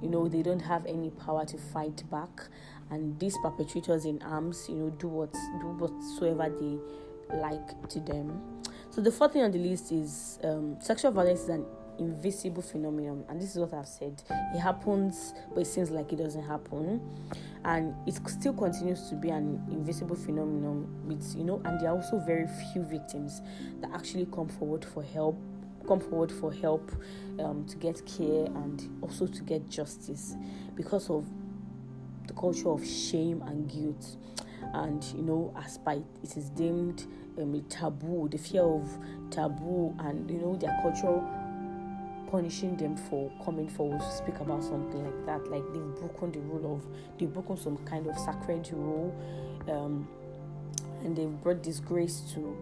you 0.01 0.09
know 0.09 0.27
they 0.27 0.43
don't 0.43 0.61
have 0.61 0.85
any 0.85 1.09
power 1.09 1.43
to 1.45 1.57
fight 1.57 2.03
back 2.09 2.47
and 2.89 3.19
these 3.19 3.37
perpetrators 3.43 4.05
in 4.05 4.21
arms 4.21 4.65
you 4.69 4.75
know 4.75 4.89
do 4.91 5.07
what 5.07 5.33
do 5.33 5.67
whatsoever 5.77 6.49
they 6.49 7.37
like 7.37 7.89
to 7.89 7.99
them 7.99 8.41
so 8.99 9.03
the 9.03 9.11
fourth 9.13 9.31
thing 9.31 9.43
on 9.43 9.51
the 9.51 9.57
list 9.57 9.93
is 9.93 10.39
um, 10.43 10.75
sexual 10.81 11.09
violence 11.09 11.43
is 11.43 11.47
an 11.47 11.65
invisible 11.99 12.61
phenomenon 12.61 13.23
and 13.29 13.41
this 13.41 13.55
is 13.55 13.57
what 13.57 13.73
i've 13.73 13.87
said 13.87 14.21
it 14.29 14.59
happens 14.59 15.33
but 15.53 15.61
it 15.61 15.67
seems 15.67 15.89
like 15.89 16.11
it 16.11 16.17
doesn't 16.17 16.43
happen 16.43 16.99
and 17.63 17.95
it 18.05 18.19
still 18.27 18.51
continues 18.51 19.07
to 19.07 19.15
be 19.15 19.29
an 19.29 19.65
invisible 19.71 20.17
phenomenon 20.17 20.85
with 21.05 21.33
you 21.33 21.45
know 21.45 21.61
and 21.63 21.79
there 21.79 21.91
are 21.91 21.95
also 21.95 22.19
very 22.19 22.45
few 22.73 22.83
victims 22.83 23.41
that 23.79 23.89
actually 23.93 24.25
come 24.33 24.49
forward 24.49 24.83
for 24.83 25.01
help 25.01 25.37
come 25.87 26.01
forward 26.01 26.29
for 26.29 26.51
help 26.51 26.91
um, 27.39 27.65
to 27.69 27.77
get 27.77 28.05
care 28.05 28.47
and 28.47 28.89
also 29.01 29.25
to 29.25 29.43
get 29.43 29.69
justice 29.69 30.35
because 30.75 31.09
of 31.09 31.25
the 32.27 32.33
culture 32.33 32.69
of 32.69 32.85
shame 32.85 33.41
and 33.47 33.69
guilt. 33.69 34.17
And 34.73 35.03
you 35.15 35.23
know, 35.23 35.53
as 35.63 35.77
by 35.77 35.95
it 36.23 36.37
is 36.37 36.49
deemed 36.49 37.05
um, 37.39 37.55
a 37.55 37.61
taboo, 37.61 38.27
the 38.29 38.37
fear 38.37 38.63
of 38.63 38.89
taboo, 39.31 39.95
and 39.99 40.29
you 40.29 40.37
know, 40.37 40.55
their 40.55 40.77
culture 40.81 41.21
punishing 42.29 42.77
them 42.77 42.95
for 42.95 43.31
coming 43.43 43.67
forward 43.67 43.99
to 43.99 44.11
speak 44.11 44.39
about 44.39 44.63
something 44.63 45.03
like 45.03 45.25
that. 45.25 45.49
Like 45.49 45.63
they've 45.73 45.95
broken 45.95 46.31
the 46.31 46.39
rule 46.39 46.75
of, 46.75 46.85
they've 47.17 47.31
broken 47.31 47.57
some 47.57 47.77
kind 47.77 48.07
of 48.07 48.17
sacred 48.17 48.69
rule, 48.71 49.15
um, 49.67 50.07
and 51.03 51.15
they've 51.15 51.41
brought 51.41 51.63
disgrace 51.63 52.21
to 52.33 52.55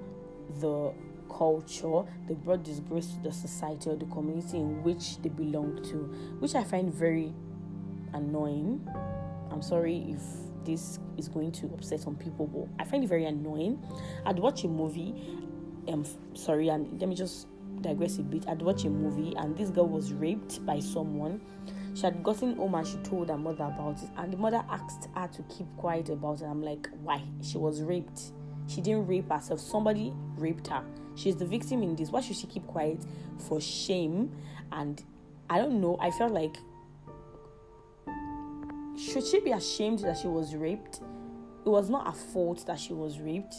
the 0.61 0.93
culture, 1.29 2.03
they 2.27 2.33
brought 2.33 2.63
disgrace 2.63 3.07
to 3.07 3.23
the 3.23 3.31
society 3.31 3.89
or 3.89 3.95
the 3.95 4.05
community 4.05 4.57
in 4.57 4.81
which 4.83 5.21
they 5.21 5.29
belong 5.29 5.83
to, 5.83 5.97
which 6.39 6.55
I 6.55 6.63
find 6.63 6.93
very 6.93 7.33
annoying. 8.13 8.87
I'm 9.51 9.61
sorry 9.61 10.05
if 10.09 10.21
this 10.67 10.99
is 11.17 11.27
going 11.27 11.51
to 11.53 11.65
upset 11.73 12.01
some 12.01 12.15
people, 12.15 12.45
but 12.45 12.67
I 12.79 12.87
find 12.87 13.03
it 13.03 13.07
very 13.07 13.25
annoying. 13.25 13.81
I'd 14.25 14.37
watch 14.37 14.63
a 14.63 14.67
movie, 14.67 15.15
um, 15.87 16.05
sorry, 16.35 16.67
and 16.67 16.99
let 16.99 17.09
me 17.09 17.15
just 17.15 17.47
digress 17.81 18.19
a 18.19 18.23
bit. 18.23 18.47
I'd 18.47 18.61
watch 18.61 18.83
a 18.83 18.89
movie, 18.89 19.35
and 19.37 19.57
this 19.57 19.69
girl 19.69 19.87
was 19.87 20.13
raped 20.13 20.63
by 20.65 20.79
someone. 20.79 21.41
She 21.95 22.03
had 22.03 22.21
gotten 22.21 22.55
home 22.57 22.75
and 22.75 22.85
she 22.85 22.97
told 22.97 23.29
her 23.29 23.37
mother 23.37 23.63
about 23.63 24.03
it, 24.03 24.09
and 24.17 24.31
the 24.31 24.37
mother 24.37 24.63
asked 24.69 25.09
her 25.15 25.27
to 25.27 25.43
keep 25.43 25.65
quiet 25.77 26.09
about 26.09 26.41
it. 26.41 26.45
I'm 26.45 26.61
like, 26.61 26.87
why? 27.01 27.23
She 27.41 27.57
was 27.57 27.81
raped. 27.81 28.33
She 28.67 28.81
didn't 28.81 29.07
rape 29.07 29.31
herself. 29.31 29.59
Somebody 29.59 30.13
raped 30.35 30.67
her. 30.67 30.83
She's 31.15 31.37
the 31.37 31.45
victim 31.45 31.81
in 31.81 31.95
this. 31.95 32.11
Why 32.11 32.21
should 32.21 32.35
she 32.35 32.45
keep 32.45 32.67
quiet? 32.67 33.03
For 33.47 33.59
shame. 33.59 34.31
And 34.71 35.01
I 35.49 35.57
don't 35.57 35.81
know. 35.81 35.97
I 35.99 36.11
felt 36.11 36.33
like 36.33 36.57
should 38.97 39.25
she 39.25 39.39
be 39.39 39.51
ashamed 39.51 39.99
that 39.99 40.17
she 40.17 40.27
was 40.27 40.55
raped? 40.55 41.01
It 41.65 41.69
was 41.69 41.89
not 41.89 42.05
her 42.07 42.13
fault 42.13 42.65
that 42.67 42.79
she 42.79 42.93
was 42.93 43.19
raped. 43.19 43.55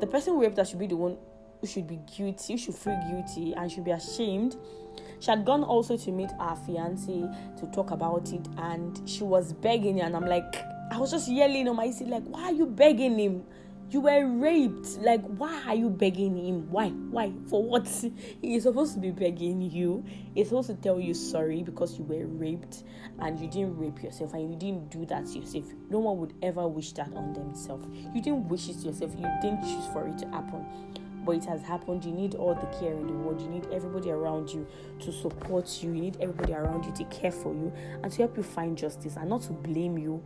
The 0.00 0.06
person 0.06 0.34
who 0.34 0.42
raped 0.42 0.56
her 0.56 0.64
should 0.64 0.78
be 0.78 0.86
the 0.86 0.96
one 0.96 1.16
who 1.60 1.66
should 1.66 1.86
be 1.86 2.00
guilty, 2.16 2.56
should 2.56 2.74
feel 2.74 2.98
guilty, 3.10 3.54
and 3.54 3.70
should 3.70 3.84
be 3.84 3.90
ashamed 3.90 4.56
She 5.20 5.30
had 5.30 5.44
gone 5.44 5.62
also 5.62 5.96
to 5.96 6.10
meet 6.10 6.30
her 6.32 6.56
fiance 6.66 7.12
to 7.58 7.66
talk 7.72 7.90
about 7.90 8.32
it, 8.32 8.46
and 8.56 9.00
she 9.08 9.22
was 9.22 9.52
begging, 9.52 10.00
and 10.00 10.16
I'm 10.16 10.26
like, 10.26 10.56
I 10.90 10.98
was 10.98 11.10
just 11.10 11.28
yelling 11.28 11.68
on 11.68 11.76
my 11.76 11.90
seat, 11.90 12.08
like, 12.08 12.24
why 12.24 12.44
are 12.44 12.52
you 12.52 12.66
begging 12.66 13.18
him? 13.18 13.44
You 13.90 14.00
were 14.02 14.24
raped. 14.24 14.98
Like, 14.98 15.20
why 15.22 15.62
are 15.66 15.74
you 15.74 15.90
begging 15.90 16.36
him? 16.36 16.70
Why? 16.70 16.90
Why? 16.90 17.32
For 17.48 17.60
what? 17.60 17.88
He 18.40 18.54
is 18.54 18.62
supposed 18.62 18.94
to 18.94 19.00
be 19.00 19.10
begging 19.10 19.60
you. 19.60 20.04
He's 20.32 20.48
supposed 20.48 20.68
to 20.68 20.76
tell 20.76 21.00
you 21.00 21.12
sorry 21.12 21.64
because 21.64 21.98
you 21.98 22.04
were 22.04 22.24
raped 22.26 22.84
and 23.18 23.40
you 23.40 23.48
didn't 23.48 23.76
rape 23.76 24.00
yourself 24.00 24.32
and 24.34 24.48
you 24.48 24.56
didn't 24.56 24.90
do 24.90 25.04
that 25.06 25.26
to 25.26 25.40
yourself. 25.40 25.64
No 25.88 25.98
one 25.98 26.18
would 26.18 26.34
ever 26.40 26.68
wish 26.68 26.92
that 26.92 27.12
on 27.14 27.32
themselves. 27.32 27.88
You 28.14 28.22
didn't 28.22 28.48
wish 28.48 28.68
it 28.68 28.76
yourself. 28.76 29.10
You 29.18 29.26
didn't 29.42 29.62
choose 29.62 29.86
for 29.92 30.06
it 30.06 30.18
to 30.18 30.28
happen 30.28 30.64
but 31.24 31.32
it 31.32 31.44
has 31.44 31.62
happened. 31.62 32.04
You 32.04 32.12
need 32.12 32.34
all 32.34 32.54
the 32.54 32.66
care 32.78 32.92
in 32.92 33.06
the 33.06 33.12
world. 33.12 33.40
You 33.40 33.48
need 33.48 33.66
everybody 33.72 34.10
around 34.10 34.48
you 34.50 34.66
to 35.00 35.12
support 35.12 35.82
you. 35.82 35.92
You 35.92 36.00
need 36.00 36.16
everybody 36.20 36.54
around 36.54 36.84
you 36.84 36.92
to 36.92 37.04
care 37.04 37.32
for 37.32 37.52
you 37.52 37.72
and 38.02 38.10
to 38.10 38.18
help 38.18 38.36
you 38.36 38.42
find 38.42 38.78
justice 38.78 39.16
and 39.16 39.28
not 39.28 39.42
to 39.42 39.52
blame 39.52 39.98
you 39.98 40.22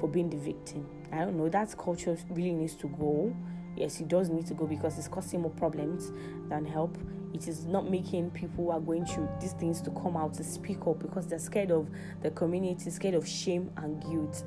for 0.00 0.08
being 0.08 0.30
the 0.30 0.38
victim. 0.38 0.86
I 1.12 1.18
don't 1.18 1.36
know. 1.36 1.48
That 1.48 1.76
culture 1.76 2.16
really 2.30 2.52
needs 2.52 2.74
to 2.76 2.88
go. 2.88 3.34
Yes, 3.76 4.00
it 4.00 4.08
does 4.08 4.30
need 4.30 4.46
to 4.46 4.54
go 4.54 4.66
because 4.66 4.98
it's 4.98 5.08
causing 5.08 5.42
more 5.42 5.50
problems 5.50 6.10
than 6.48 6.64
help. 6.64 6.96
It 7.34 7.48
is 7.48 7.66
not 7.66 7.90
making 7.90 8.30
people 8.30 8.64
who 8.64 8.70
are 8.70 8.80
going 8.80 9.04
through 9.04 9.28
these 9.40 9.52
things 9.52 9.82
to 9.82 9.90
come 9.90 10.16
out 10.16 10.32
to 10.34 10.44
speak 10.44 10.86
up 10.86 10.98
because 11.00 11.26
they're 11.26 11.38
scared 11.38 11.70
of 11.70 11.88
the 12.22 12.30
community, 12.30 12.88
scared 12.90 13.14
of 13.14 13.28
shame 13.28 13.70
and 13.76 14.00
guilt. 14.02 14.44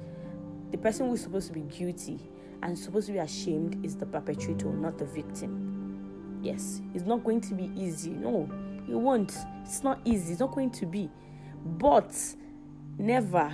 The 0.71 0.77
person 0.77 1.07
who 1.07 1.13
is 1.13 1.21
supposed 1.21 1.47
to 1.47 1.53
be 1.53 1.61
guilty 1.61 2.19
and 2.63 2.77
supposed 2.77 3.07
to 3.07 3.13
be 3.13 3.19
ashamed 3.19 3.85
is 3.85 3.95
the 3.95 4.05
perpetrator, 4.05 4.67
not 4.69 4.97
the 4.97 5.05
victim. 5.05 6.39
Yes, 6.41 6.81
it's 6.95 7.05
not 7.05 7.23
going 7.23 7.41
to 7.41 7.53
be 7.53 7.71
easy. 7.75 8.11
No, 8.11 8.49
it 8.87 8.95
won't. 8.95 9.35
It's 9.63 9.83
not 9.83 9.99
easy. 10.05 10.31
It's 10.31 10.39
not 10.39 10.55
going 10.55 10.71
to 10.71 10.85
be. 10.85 11.09
But 11.63 12.15
never, 12.97 13.53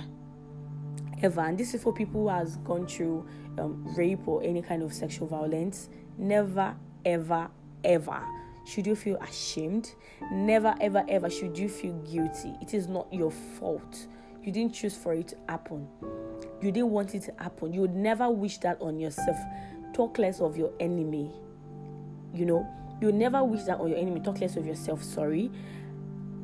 ever, 1.22 1.40
and 1.40 1.58
this 1.58 1.74
is 1.74 1.82
for 1.82 1.92
people 1.92 2.22
who 2.22 2.28
has 2.28 2.56
gone 2.58 2.86
through 2.86 3.26
um, 3.58 3.84
rape 3.96 4.26
or 4.26 4.42
any 4.42 4.62
kind 4.62 4.82
of 4.82 4.92
sexual 4.92 5.26
violence. 5.26 5.88
Never, 6.18 6.74
ever, 7.04 7.48
ever 7.84 8.22
should 8.66 8.86
you 8.86 8.96
feel 8.96 9.16
ashamed. 9.18 9.94
Never, 10.32 10.74
ever, 10.80 11.04
ever 11.08 11.30
should 11.30 11.56
you 11.56 11.68
feel 11.68 11.94
guilty. 12.00 12.54
It 12.60 12.74
is 12.74 12.88
not 12.88 13.12
your 13.12 13.30
fault. 13.30 14.06
You 14.42 14.52
didn't 14.52 14.74
choose 14.74 14.96
for 14.96 15.14
it 15.14 15.28
to 15.28 15.36
happen. 15.48 15.88
You 16.60 16.72
didn't 16.72 16.90
want 16.90 17.14
it 17.14 17.22
to 17.22 17.34
happen. 17.38 17.72
You 17.72 17.82
would 17.82 17.94
never 17.94 18.30
wish 18.30 18.58
that 18.58 18.80
on 18.80 18.98
yourself. 18.98 19.36
Talk 19.92 20.18
less 20.18 20.40
of 20.40 20.56
your 20.56 20.72
enemy. 20.80 21.30
You 22.34 22.44
know, 22.44 22.68
you 23.00 23.12
never 23.12 23.42
wish 23.44 23.62
that 23.64 23.78
on 23.78 23.88
your 23.88 23.98
enemy. 23.98 24.20
Talk 24.20 24.40
less 24.40 24.56
of 24.56 24.66
yourself. 24.66 25.02
Sorry. 25.02 25.50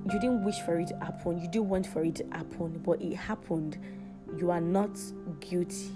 You 0.04 0.20
didn't 0.20 0.44
wish 0.44 0.58
for 0.60 0.78
it 0.78 0.88
to 0.88 0.96
happen. 0.98 1.40
You 1.40 1.48
didn't 1.48 1.68
want 1.68 1.86
for 1.86 2.02
it 2.02 2.16
to 2.16 2.24
happen, 2.32 2.80
but 2.84 3.00
it 3.00 3.14
happened. 3.14 3.78
You 4.36 4.50
are 4.50 4.60
not 4.60 4.98
guilty. 5.40 5.90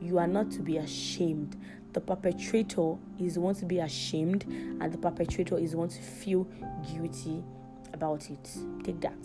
You 0.00 0.18
are 0.18 0.26
not 0.26 0.50
to 0.52 0.60
be 0.60 0.76
ashamed. 0.76 1.56
The 1.92 2.00
perpetrator 2.00 2.96
is 3.18 3.34
the 3.34 3.40
one 3.40 3.54
to 3.56 3.64
be 3.64 3.78
ashamed, 3.78 4.44
and 4.44 4.92
the 4.92 4.98
perpetrator 4.98 5.58
is 5.58 5.72
the 5.72 5.78
one 5.78 5.88
to 5.88 6.02
feel 6.02 6.46
guilty 6.92 7.42
about 7.92 8.30
it. 8.30 8.50
Take 8.84 9.00
that. 9.00 9.16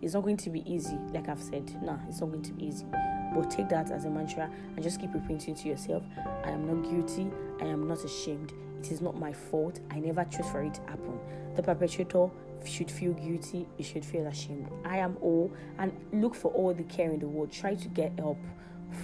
It's 0.00 0.14
not 0.14 0.22
going 0.22 0.36
to 0.38 0.50
be 0.50 0.62
easy, 0.70 0.96
like 1.12 1.28
I've 1.28 1.42
said. 1.42 1.82
Nah, 1.82 1.96
it's 2.08 2.20
not 2.20 2.30
going 2.30 2.42
to 2.42 2.52
be 2.52 2.66
easy. 2.66 2.86
But 3.34 3.50
take 3.50 3.68
that 3.70 3.90
as 3.90 4.04
a 4.04 4.10
mantra 4.10 4.50
and 4.76 4.82
just 4.82 5.00
keep 5.00 5.12
repeating 5.12 5.54
to 5.56 5.68
yourself 5.68 6.04
I 6.44 6.50
am 6.50 6.66
not 6.66 6.88
guilty, 6.88 7.30
I 7.60 7.64
am 7.64 7.88
not 7.88 8.04
ashamed. 8.04 8.52
It 8.78 8.92
is 8.92 9.00
not 9.00 9.18
my 9.18 9.32
fault. 9.32 9.80
I 9.90 9.98
never 9.98 10.24
chose 10.24 10.48
for 10.50 10.62
it 10.62 10.74
to 10.74 10.80
happen. 10.82 11.18
The 11.56 11.62
perpetrator 11.62 12.28
should 12.64 12.90
feel 12.90 13.12
guilty, 13.12 13.66
you 13.78 13.84
should 13.84 14.04
feel 14.04 14.26
ashamed. 14.26 14.68
I 14.84 14.98
am 14.98 15.16
all 15.20 15.52
and 15.78 15.92
look 16.12 16.34
for 16.34 16.52
all 16.52 16.74
the 16.74 16.84
care 16.84 17.10
in 17.10 17.20
the 17.20 17.28
world. 17.28 17.52
Try 17.52 17.74
to 17.74 17.88
get 17.88 18.18
help 18.18 18.38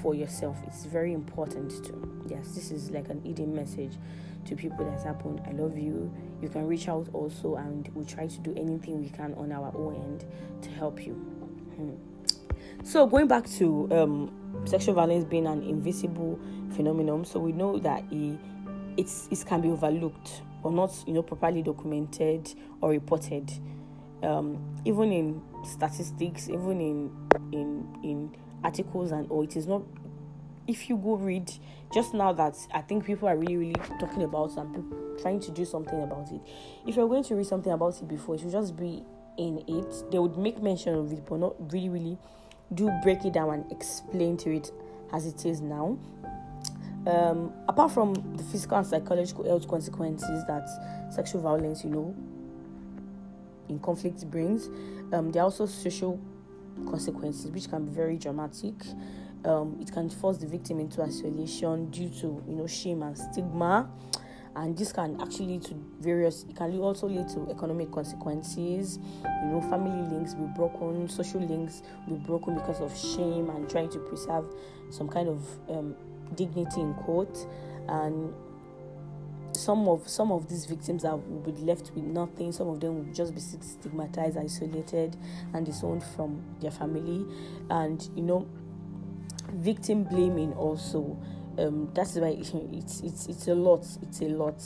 for 0.02 0.14
yourself. 0.14 0.56
It's 0.66 0.84
very 0.84 1.12
important 1.12 1.70
to. 1.84 2.24
Yes, 2.28 2.54
this 2.54 2.70
is 2.70 2.90
like 2.90 3.08
an 3.08 3.20
eating 3.24 3.54
message 3.54 3.92
to 4.46 4.56
people 4.56 4.84
that's 4.84 5.04
happened. 5.04 5.42
I 5.46 5.52
love 5.52 5.76
you. 5.76 6.12
You 6.40 6.48
can 6.48 6.66
reach 6.66 6.88
out 6.88 7.08
also, 7.12 7.56
and 7.56 7.88
we'll 7.94 8.06
try 8.06 8.26
to 8.26 8.38
do 8.38 8.54
anything 8.56 9.00
we 9.00 9.08
can 9.08 9.34
on 9.34 9.52
our 9.52 9.72
own 9.76 9.96
end 9.96 10.24
to 10.62 10.70
help 10.70 11.04
you. 11.04 11.12
Hmm. 11.76 11.94
So 12.82 13.06
going 13.06 13.28
back 13.28 13.48
to 13.58 13.88
um, 13.92 14.62
sexual 14.64 14.94
violence 14.94 15.24
being 15.24 15.46
an 15.46 15.62
invisible 15.62 16.38
phenomenon, 16.70 17.24
so 17.24 17.38
we 17.38 17.52
know 17.52 17.78
that 17.78 18.04
it, 18.10 18.38
it 18.96 19.44
can 19.46 19.60
be 19.60 19.68
overlooked 19.68 20.42
or 20.62 20.72
not, 20.72 20.92
you 21.06 21.12
know, 21.12 21.22
properly 21.22 21.62
documented 21.62 22.52
or 22.80 22.90
reported. 22.90 23.50
Um, 24.22 24.80
even 24.84 25.12
in 25.12 25.42
statistics, 25.64 26.48
even 26.48 26.80
in 26.80 27.10
in 27.52 27.98
in 28.02 28.36
articles 28.62 29.12
and 29.12 29.30
all, 29.30 29.42
it 29.42 29.56
is 29.56 29.66
not. 29.66 29.82
If 30.66 30.88
you 30.88 30.96
go 30.96 31.16
read, 31.16 31.50
just 31.92 32.14
now 32.14 32.32
that 32.34 32.56
I 32.72 32.82
think 32.82 33.04
people 33.04 33.28
are 33.28 33.36
really 33.36 33.56
really 33.56 33.74
talking 33.98 34.22
about 34.22 34.56
and 34.56 34.92
trying 35.20 35.40
to 35.40 35.50
do 35.50 35.64
something 35.64 36.02
about 36.02 36.30
it. 36.30 36.40
If 36.86 36.96
you're 36.96 37.08
going 37.08 37.24
to 37.24 37.34
read 37.34 37.46
something 37.46 37.72
about 37.72 38.00
it 38.00 38.08
before, 38.08 38.34
it 38.34 38.42
should 38.42 38.52
just 38.52 38.76
be 38.76 39.02
in 39.38 39.64
it. 39.66 40.10
They 40.10 40.18
would 40.18 40.36
make 40.36 40.62
mention 40.62 40.94
of 40.94 41.12
it, 41.12 41.24
but 41.26 41.38
not 41.40 41.72
really 41.72 41.88
really 41.88 42.18
do 42.74 42.90
break 43.02 43.24
it 43.24 43.32
down 43.32 43.50
and 43.50 43.72
explain 43.72 44.36
to 44.38 44.54
it 44.54 44.70
as 45.12 45.26
it 45.26 45.44
is 45.44 45.60
now. 45.60 45.98
Um, 47.06 47.52
apart 47.66 47.92
from 47.92 48.14
the 48.36 48.42
physical 48.44 48.76
and 48.76 48.86
psychological 48.86 49.44
health 49.44 49.66
consequences 49.66 50.44
that 50.46 50.68
sexual 51.12 51.40
violence, 51.40 51.82
you 51.82 51.90
know, 51.90 52.14
in 53.68 53.78
conflict 53.78 54.30
brings, 54.30 54.68
um, 55.12 55.30
there 55.32 55.42
are 55.42 55.46
also 55.46 55.66
social 55.66 56.20
consequences 56.88 57.50
which 57.50 57.70
can 57.70 57.86
be 57.86 57.92
very 57.92 58.16
dramatic. 58.16 58.74
Um, 59.44 59.78
it 59.80 59.90
can 59.90 60.10
force 60.10 60.36
the 60.36 60.46
victim 60.46 60.78
into 60.80 61.02
isolation 61.02 61.90
due 61.90 62.10
to 62.20 62.44
you 62.46 62.56
know 62.56 62.66
shame 62.66 63.02
and 63.02 63.16
stigma 63.16 63.88
and 64.56 64.76
this 64.76 64.92
can 64.92 65.18
actually 65.20 65.46
lead 65.46 65.62
to 65.62 65.74
various 66.00 66.44
it 66.48 66.56
can 66.56 66.76
also 66.78 67.08
lead 67.08 67.28
to 67.28 67.48
economic 67.50 67.90
consequences 67.90 68.98
you 69.24 69.48
know 69.48 69.60
family 69.70 70.02
links 70.14 70.34
will 70.34 70.46
be 70.46 70.54
broken 70.54 71.08
social 71.08 71.40
links 71.40 71.82
will 72.06 72.16
be 72.16 72.26
broken 72.26 72.54
because 72.54 72.80
of 72.80 72.94
shame 72.96 73.48
and 73.50 73.70
trying 73.70 73.88
to 73.88 73.98
preserve 74.00 74.44
some 74.90 75.08
kind 75.08 75.28
of 75.28 75.46
um, 75.70 75.94
dignity 76.34 76.80
in 76.80 76.94
court 76.94 77.36
and 77.88 78.32
some 79.52 79.88
of 79.88 80.08
some 80.08 80.30
of 80.30 80.48
these 80.48 80.64
victims 80.64 81.04
are 81.04 81.16
will 81.16 81.52
be 81.52 81.52
left 81.62 81.90
with 81.94 82.04
nothing 82.04 82.52
some 82.52 82.68
of 82.68 82.80
them 82.80 82.96
will 82.96 83.12
just 83.12 83.34
be 83.34 83.40
stigmatized 83.40 84.38
isolated 84.38 85.16
and 85.54 85.66
disowned 85.66 86.02
from 86.02 86.42
their 86.60 86.70
family 86.70 87.26
and 87.70 88.08
you 88.14 88.22
know 88.22 88.46
victim 89.54 90.04
blaming 90.04 90.52
also 90.52 91.18
um, 91.60 91.90
that's 91.94 92.16
why 92.16 92.28
it's 92.72 93.00
it's 93.00 93.26
it's 93.26 93.48
a 93.48 93.54
lot. 93.54 93.86
It's 94.02 94.20
a 94.20 94.28
lot. 94.28 94.62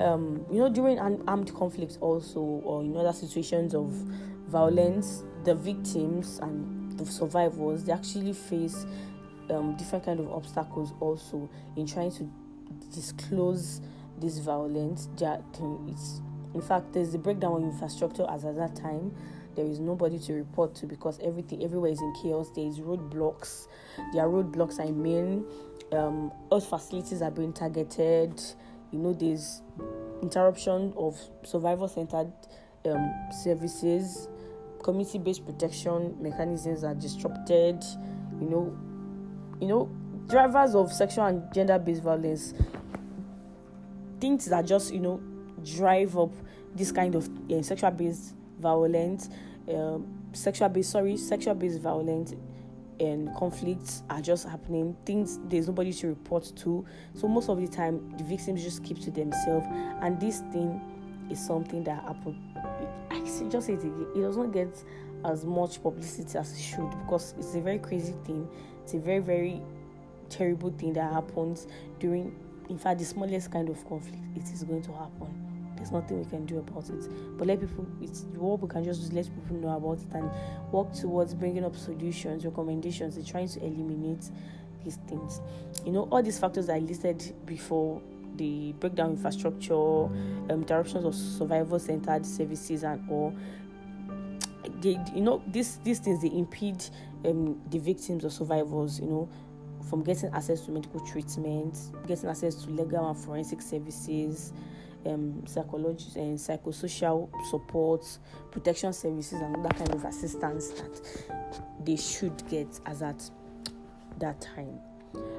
Um, 0.00 0.44
you 0.50 0.58
know, 0.58 0.68
during 0.68 0.98
armed 0.98 1.54
conflict 1.54 1.98
also, 2.00 2.40
or 2.40 2.82
in 2.82 2.96
other 2.96 3.12
situations 3.12 3.74
of 3.74 3.90
violence, 4.48 5.22
the 5.44 5.54
victims 5.54 6.38
and 6.42 6.98
the 6.98 7.06
survivors 7.06 7.84
they 7.84 7.92
actually 7.92 8.32
face 8.32 8.86
um, 9.52 9.76
different 9.76 10.04
kind 10.04 10.20
of 10.20 10.30
obstacles 10.30 10.92
also 11.00 11.48
in 11.76 11.86
trying 11.86 12.10
to 12.12 12.28
disclose 12.92 13.80
this 14.18 14.38
violence. 14.38 15.08
It's 15.18 16.20
in 16.54 16.62
fact 16.62 16.92
there's 16.92 17.14
a 17.14 17.18
breakdown 17.18 17.56
of 17.56 17.62
infrastructure 17.64 18.26
as 18.28 18.44
at 18.44 18.56
that 18.56 18.76
time. 18.76 19.14
There 19.54 19.66
is 19.66 19.80
nobody 19.80 20.18
to 20.20 20.32
report 20.32 20.74
to 20.76 20.86
because 20.86 21.20
everything 21.20 21.62
everywhere 21.62 21.90
is 21.90 22.00
in 22.00 22.14
chaos. 22.22 22.50
There 22.54 22.66
is 22.66 22.78
roadblocks. 22.78 23.68
There 24.12 24.22
are 24.24 24.28
roadblocks. 24.28 24.80
I 24.80 24.90
mean, 24.90 25.44
um, 25.92 26.32
health 26.50 26.68
facilities 26.68 27.20
are 27.20 27.30
being 27.30 27.52
targeted. 27.52 28.40
You 28.92 28.98
know, 28.98 29.12
there's 29.12 29.60
interruption 30.22 30.94
of 30.96 31.18
survival 31.42 31.88
centered 31.88 32.32
um, 32.86 33.12
services, 33.42 34.28
community 34.82 35.18
based 35.18 35.44
protection 35.44 36.16
mechanisms 36.20 36.82
are 36.82 36.94
disrupted. 36.94 37.84
You 38.40 38.48
know, 38.48 38.76
you 39.62 39.68
know, 39.68 39.88
drivers 40.26 40.74
of 40.74 40.92
sexual 40.92 41.24
and 41.26 41.54
gender 41.54 41.78
based 41.78 42.02
violence, 42.02 42.52
things 44.20 44.46
that 44.46 44.66
just 44.66 44.92
you 44.92 44.98
know 44.98 45.20
drive 45.64 46.18
up 46.18 46.32
this 46.74 46.90
kind 46.90 47.14
of 47.14 47.30
uh, 47.48 47.62
sexual 47.62 47.92
based 47.92 48.34
violence, 48.58 49.30
um, 49.72 50.06
sexual 50.32 50.68
based 50.68 50.90
sorry, 50.90 51.16
sexual 51.16 51.54
based 51.54 51.78
violence 51.80 52.34
and 52.98 53.34
conflicts 53.36 54.02
are 54.10 54.20
just 54.20 54.48
happening. 54.48 54.96
Things 55.06 55.38
there's 55.44 55.68
nobody 55.68 55.92
to 55.92 56.08
report 56.08 56.52
to. 56.56 56.84
So 57.14 57.28
most 57.28 57.48
of 57.48 57.60
the 57.60 57.68
time 57.68 58.12
the 58.18 58.24
victims 58.24 58.64
just 58.64 58.82
keep 58.82 59.00
to 59.02 59.12
themselves. 59.12 59.66
And 60.00 60.20
this 60.20 60.40
thing 60.52 60.80
is 61.30 61.44
something 61.46 61.84
that 61.84 62.02
happen 62.02 62.36
i 63.10 63.20
just 63.48 63.66
say 63.66 63.74
it 63.74 63.78
again 63.80 64.06
it 64.14 64.20
does 64.20 64.36
not 64.36 64.52
get 64.52 64.84
as 65.24 65.44
much 65.44 65.82
publicity 65.82 66.36
as 66.36 66.52
it 66.52 66.60
should 66.60 66.90
because 67.04 67.34
it's 67.38 67.54
a 67.54 67.60
very 67.60 67.78
crazy 67.78 68.14
thing 68.24 68.48
it's 68.82 68.94
a 68.94 68.98
very 68.98 69.20
very 69.20 69.60
terrible 70.28 70.70
thing 70.70 70.92
that 70.92 71.12
happens 71.12 71.66
during 71.98 72.34
in 72.68 72.78
fact 72.78 72.98
the 72.98 73.04
smallest 73.04 73.50
kind 73.50 73.68
of 73.68 73.86
conflict 73.88 74.22
it 74.36 74.44
is 74.52 74.64
going 74.64 74.82
to 74.82 74.92
happen 74.92 75.42
there's 75.82 75.90
nothing 75.90 76.20
we 76.20 76.24
can 76.26 76.46
do 76.46 76.58
about 76.58 76.88
it. 76.90 77.08
But 77.36 77.48
let 77.48 77.60
people, 77.60 77.84
it's 78.00 78.24
what 78.36 78.60
we 78.60 78.68
can 78.68 78.84
just 78.84 79.12
let 79.12 79.24
people 79.24 79.56
know 79.56 79.76
about 79.76 79.98
it 79.98 80.14
and 80.14 80.30
work 80.70 80.92
towards 80.92 81.34
bringing 81.34 81.64
up 81.64 81.74
solutions, 81.74 82.44
recommendations, 82.44 83.16
and 83.16 83.26
trying 83.26 83.48
to 83.48 83.60
eliminate 83.64 84.30
these 84.84 84.96
things. 85.08 85.40
You 85.84 85.90
know, 85.90 86.08
all 86.12 86.22
these 86.22 86.38
factors 86.38 86.68
I 86.68 86.78
listed 86.78 87.34
before 87.46 88.00
the 88.36 88.72
breakdown 88.78 89.10
infrastructure, 89.10 89.74
um, 89.74 90.50
interruptions 90.50 91.04
of 91.04 91.16
survival 91.16 91.80
centered 91.80 92.24
services, 92.24 92.84
and 92.84 93.02
all. 93.10 93.34
They, 94.80 95.00
you 95.12 95.22
know, 95.22 95.42
these 95.48 95.78
these 95.82 95.98
things 95.98 96.22
they 96.22 96.30
impede 96.30 96.84
um, 97.24 97.60
the 97.70 97.78
victims 97.78 98.24
or 98.24 98.30
survivors, 98.30 99.00
you 99.00 99.06
know, 99.06 99.28
from 99.88 100.02
getting 100.02 100.30
access 100.32 100.62
to 100.62 100.70
medical 100.70 101.00
treatment, 101.00 101.76
getting 102.06 102.28
access 102.28 102.54
to 102.64 102.70
legal 102.70 103.08
and 103.08 103.18
forensic 103.18 103.60
services, 103.60 104.52
um, 105.06 105.42
psychology 105.46 106.06
and 106.16 106.38
psychosocial 106.38 107.28
support, 107.50 108.06
protection 108.50 108.92
services, 108.92 109.40
and 109.40 109.64
that 109.64 109.76
kind 109.76 109.92
of 109.94 110.04
assistance 110.04 110.68
that 110.70 111.00
they 111.84 111.96
should 111.96 112.46
get 112.48 112.68
as 112.86 113.02
at 113.02 113.30
that 114.18 114.40
time. 114.40 114.78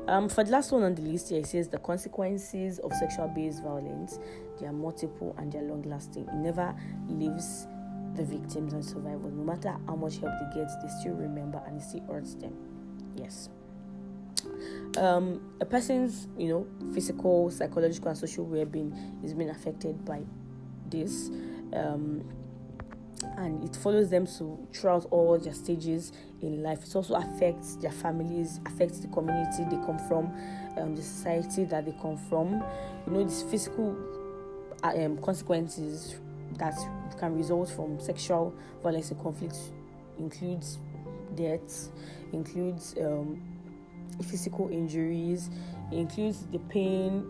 Um, 0.07 0.29
for 0.29 0.43
the 0.43 0.51
last 0.51 0.71
one 0.71 0.83
on 0.83 0.95
the 0.95 1.01
list 1.01 1.29
here, 1.29 1.39
it 1.39 1.47
says 1.47 1.69
the 1.69 1.79
consequences 1.79 2.79
of 2.79 2.93
sexual 2.93 3.27
based 3.29 3.63
violence. 3.63 4.19
They 4.59 4.67
are 4.67 4.73
multiple 4.73 5.33
and 5.37 5.51
they 5.51 5.59
are 5.59 5.63
long 5.63 5.81
lasting. 5.83 6.27
It 6.27 6.35
never 6.35 6.75
leaves 7.07 7.67
the 8.15 8.23
victims 8.23 8.73
and 8.73 8.83
survivors. 8.83 9.33
No 9.33 9.43
matter 9.43 9.75
how 9.87 9.95
much 9.95 10.17
help 10.17 10.33
they 10.39 10.59
get, 10.59 10.69
they 10.81 10.89
still 10.99 11.13
remember 11.13 11.61
and 11.65 11.81
it 11.81 11.83
still 11.83 12.05
hurts 12.07 12.35
them. 12.35 12.55
Yes. 13.15 13.49
Um, 14.97 15.53
a 15.61 15.65
person's, 15.65 16.27
you 16.37 16.49
know, 16.49 16.67
physical, 16.93 17.49
psychological, 17.49 18.09
and 18.09 18.17
social 18.17 18.45
well-being 18.45 18.93
is 19.23 19.33
being 19.33 19.49
affected 19.49 20.03
by 20.05 20.21
this. 20.89 21.29
Um, 21.73 22.23
and 23.37 23.63
it 23.63 23.75
follows 23.77 24.09
them 24.09 24.27
throughout 24.27 25.05
all 25.09 25.39
their 25.39 25.53
stages 25.53 26.11
in 26.41 26.61
life. 26.61 26.83
It 26.83 26.95
also 26.95 27.15
affects 27.15 27.77
their 27.77 27.91
families, 27.91 28.59
affects 28.65 28.99
the 28.99 29.07
community 29.07 29.63
they 29.69 29.77
come 29.85 29.97
from, 30.07 30.31
um, 30.77 30.95
the 30.95 31.01
society 31.01 31.63
that 31.65 31.85
they 31.85 31.95
come 32.01 32.17
from. 32.17 32.63
You 33.07 33.13
know, 33.13 33.23
these 33.23 33.43
physical 33.43 33.95
uh, 34.83 34.89
um, 34.89 35.17
consequences 35.19 36.15
that 36.55 36.77
can 37.19 37.35
result 37.35 37.69
from 37.69 37.99
sexual 37.99 38.53
violence 38.81 39.11
and 39.11 39.21
conflict 39.21 39.55
includes 40.17 40.79
death, 41.35 41.89
includes 42.31 42.95
um, 43.01 43.41
physical 44.23 44.69
injuries, 44.69 45.49
includes 45.91 46.45
the 46.51 46.59
pain 46.59 47.23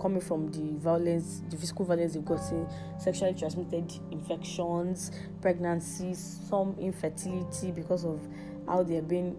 coming 0.00 0.20
from 0.20 0.50
the 0.52 0.78
violence, 0.78 1.42
the 1.50 1.56
physical 1.56 1.84
violence 1.84 2.14
they've 2.14 2.24
gotten, 2.24 2.66
sexually 2.98 3.34
transmitted 3.34 3.92
infections, 4.10 5.10
pregnancies, 5.42 6.40
some 6.48 6.74
infertility 6.80 7.70
because 7.70 8.04
of 8.04 8.20
how 8.66 8.82
they're 8.82 9.02
being, 9.02 9.36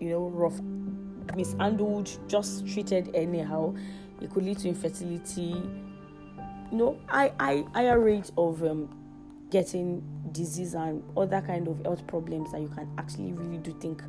you 0.00 0.10
know, 0.10 0.28
rough, 0.28 0.60
mishandled, 1.36 2.10
just 2.28 2.66
treated 2.66 3.14
anyhow. 3.14 3.74
It 4.20 4.30
could 4.30 4.44
lead 4.44 4.58
to 4.58 4.68
infertility. 4.68 5.54
You 6.70 6.76
know, 6.76 6.98
I, 7.08 7.32
I, 7.40 7.64
higher 7.74 7.98
rate 7.98 8.30
of 8.36 8.62
um, 8.62 8.96
getting 9.50 10.02
disease 10.32 10.74
and 10.74 11.02
other 11.16 11.40
kind 11.40 11.66
of 11.68 11.82
health 11.84 12.06
problems 12.06 12.52
that 12.52 12.60
you 12.60 12.68
can 12.68 12.88
actually 12.96 13.32
really 13.32 13.58
do 13.58 13.76
think 13.80 14.02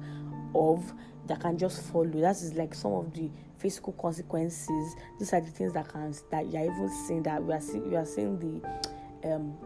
of 0.54 0.94
that 1.28 1.40
can 1.40 1.58
just 1.58 1.82
follow. 1.92 2.22
That 2.22 2.36
is 2.36 2.54
like 2.54 2.74
some 2.74 2.94
of 2.94 3.14
the 3.14 3.32
physical 3.58 3.94
consequences. 3.94 4.96
These 5.20 5.34
are 5.34 5.42
the 5.42 5.50
things 5.50 5.74
that 5.74 5.90
can 5.90 6.14
that 6.32 6.52
you're 6.52 6.64
even 6.64 6.90
seeing 7.08 7.24
that 7.24 7.44
we 7.44 7.54
are 7.54 7.62
seeing 7.62 7.90
we 7.90 7.96
are 7.96 8.06
seeing 8.06 8.40
the 8.40 9.34
um, 9.34 9.58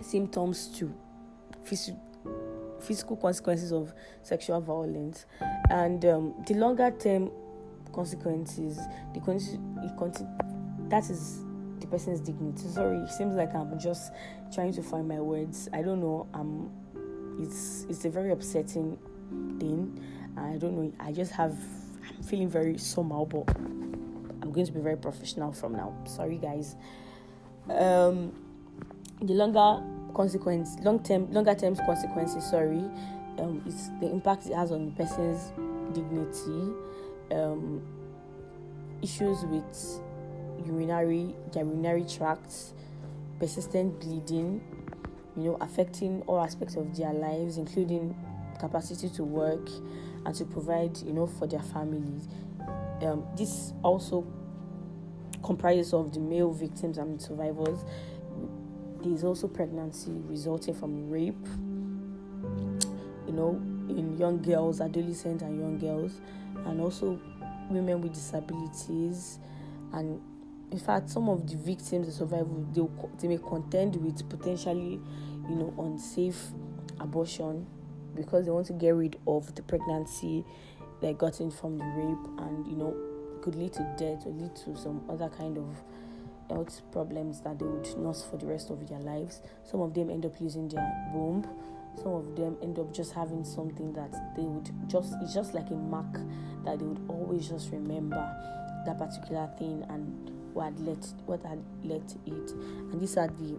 symptoms 0.00 0.68
to 0.78 0.92
physical 1.64 2.00
physical 2.80 3.16
consequences 3.16 3.72
of 3.72 3.92
sexual 4.22 4.60
violence 4.60 5.26
and 5.70 6.04
um, 6.04 6.34
the 6.46 6.54
longer 6.54 6.92
term 6.92 7.30
consequences 7.92 8.78
the 9.14 9.20
con- 9.20 10.88
that 10.88 11.10
is 11.10 11.40
person's 11.90 12.20
dignity 12.20 12.68
sorry 12.68 12.98
it 12.98 13.10
seems 13.10 13.34
like 13.34 13.54
i'm 13.54 13.78
just 13.78 14.12
trying 14.52 14.72
to 14.72 14.82
find 14.82 15.08
my 15.08 15.20
words 15.20 15.68
i 15.72 15.82
don't 15.82 16.00
know 16.00 16.26
um 16.34 16.70
it's 17.40 17.86
it's 17.88 18.04
a 18.04 18.10
very 18.10 18.30
upsetting 18.30 18.98
thing 19.58 19.98
I 20.44 20.56
don't 20.56 20.76
know. 20.76 20.92
I 21.00 21.12
just 21.12 21.32
have. 21.32 21.56
I'm 22.16 22.22
feeling 22.22 22.48
very 22.48 22.78
somehow, 22.78 23.24
but 23.24 23.48
I'm 23.56 24.52
going 24.52 24.66
to 24.66 24.72
be 24.72 24.80
very 24.80 24.96
professional 24.96 25.52
from 25.52 25.72
now. 25.72 25.94
Sorry, 26.06 26.38
guys. 26.38 26.76
Um, 27.68 28.32
the 29.20 29.34
longer 29.34 29.84
consequence, 30.14 30.76
long 30.82 31.02
term, 31.02 31.30
longer 31.32 31.54
term 31.54 31.76
consequences. 31.76 32.48
Sorry, 32.48 32.84
um, 33.38 33.62
it's 33.66 33.88
the 34.00 34.10
impact 34.10 34.46
it 34.46 34.54
has 34.54 34.72
on 34.72 34.86
the 34.86 34.92
person's 34.92 35.52
dignity. 35.92 36.72
Um, 37.30 37.82
issues 39.02 39.44
with 39.44 40.00
urinary, 40.66 41.34
urinary 41.54 42.04
tracts, 42.04 42.72
persistent 43.38 44.00
bleeding, 44.00 44.60
you 45.36 45.44
know, 45.44 45.56
affecting 45.60 46.22
all 46.26 46.40
aspects 46.40 46.76
of 46.76 46.96
their 46.96 47.12
lives, 47.12 47.58
including 47.58 48.16
capacity 48.58 49.08
to 49.10 49.24
work, 49.24 49.68
and 50.26 50.34
to 50.34 50.44
provide, 50.44 50.96
you 50.98 51.12
know, 51.12 51.26
for 51.26 51.46
their 51.46 51.62
families. 51.62 52.28
Um, 53.02 53.24
this 53.36 53.72
also 53.82 54.26
comprises 55.44 55.94
of 55.94 56.12
the 56.12 56.20
male 56.20 56.52
victims 56.52 56.98
and 56.98 57.20
survivors. 57.20 57.78
There 59.02 59.12
is 59.12 59.22
also 59.22 59.46
pregnancy 59.46 60.10
resulting 60.26 60.74
from 60.74 61.08
rape, 61.08 61.46
you 63.26 63.32
know, 63.32 63.50
in 63.88 64.16
young 64.18 64.42
girls, 64.42 64.80
adolescents, 64.80 65.42
and 65.42 65.60
young 65.60 65.78
girls, 65.78 66.20
and 66.66 66.80
also 66.80 67.20
women 67.70 68.02
with 68.02 68.14
disabilities. 68.14 69.38
And 69.92 70.20
in 70.70 70.78
fact, 70.78 71.10
some 71.10 71.28
of 71.28 71.48
the 71.48 71.56
victims 71.56 72.08
and 72.08 72.12
survivors 72.12 72.48
they, 72.72 72.82
they 73.20 73.28
may 73.28 73.38
contend 73.38 73.96
with 73.96 74.28
potentially, 74.28 75.00
you 75.48 75.54
know, 75.54 75.74
unsafe 75.78 76.48
abortion 77.00 77.66
because 78.14 78.44
they 78.44 78.50
want 78.50 78.66
to 78.66 78.72
get 78.72 78.90
rid 78.90 79.16
of 79.26 79.54
the 79.54 79.62
pregnancy 79.62 80.44
they 81.00 81.12
gotten 81.12 81.50
from 81.50 81.78
the 81.78 81.84
rape 81.84 82.40
and 82.40 82.66
you 82.66 82.76
know 82.76 82.96
could 83.42 83.54
lead 83.54 83.72
to 83.72 83.82
death 83.96 84.26
or 84.26 84.32
lead 84.32 84.54
to 84.56 84.76
some 84.76 85.00
other 85.08 85.28
kind 85.28 85.56
of 85.56 85.64
health 86.50 86.82
problems 86.90 87.40
that 87.42 87.58
they 87.58 87.64
would 87.64 87.86
nurse 87.98 88.24
for 88.28 88.36
the 88.36 88.46
rest 88.46 88.70
of 88.70 88.88
their 88.88 88.98
lives. 89.00 89.42
Some 89.64 89.80
of 89.80 89.94
them 89.94 90.10
end 90.10 90.24
up 90.24 90.40
losing 90.40 90.68
their 90.68 91.10
womb. 91.14 91.46
Some 92.02 92.12
of 92.12 92.36
them 92.36 92.56
end 92.62 92.78
up 92.78 92.92
just 92.92 93.12
having 93.12 93.44
something 93.44 93.92
that 93.92 94.12
they 94.34 94.42
would 94.42 94.70
just 94.88 95.14
it's 95.22 95.34
just 95.34 95.54
like 95.54 95.70
a 95.70 95.74
mark 95.74 96.12
that 96.64 96.78
they 96.78 96.84
would 96.84 97.04
always 97.08 97.48
just 97.48 97.70
remember 97.70 98.16
that 98.86 98.98
particular 98.98 99.48
thing 99.58 99.84
and 99.88 100.30
what 100.58 100.64
had 100.64 100.80
led 100.80 101.06
what 101.26 101.42
had 101.44 101.62
led 101.84 102.06
to 102.08 102.16
it. 102.26 102.50
And 102.90 103.00
these 103.00 103.16
are 103.16 103.28
the 103.28 103.56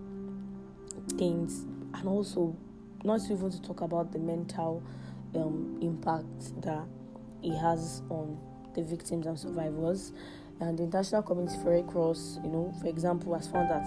things 1.17 1.65
and 1.93 2.07
also 2.07 2.55
not 3.05 3.21
even 3.31 3.49
to 3.49 3.61
talk 3.61 3.81
about 3.81 4.11
the 4.11 4.19
mental 4.19 4.83
um, 5.35 5.79
impact 5.81 6.61
that 6.61 6.83
it 7.41 7.57
has 7.57 8.01
on 8.09 8.37
the 8.75 8.83
victims 8.83 9.25
and 9.25 9.39
survivors. 9.39 10.11
And 10.59 10.77
the 10.77 10.83
International 10.83 11.21
Community 11.21 11.57
for 11.63 11.69
Red 11.69 11.87
Cross, 11.87 12.39
you 12.43 12.49
know, 12.49 12.73
for 12.81 12.87
example, 12.87 13.33
has 13.33 13.47
found 13.47 13.71
that 13.71 13.85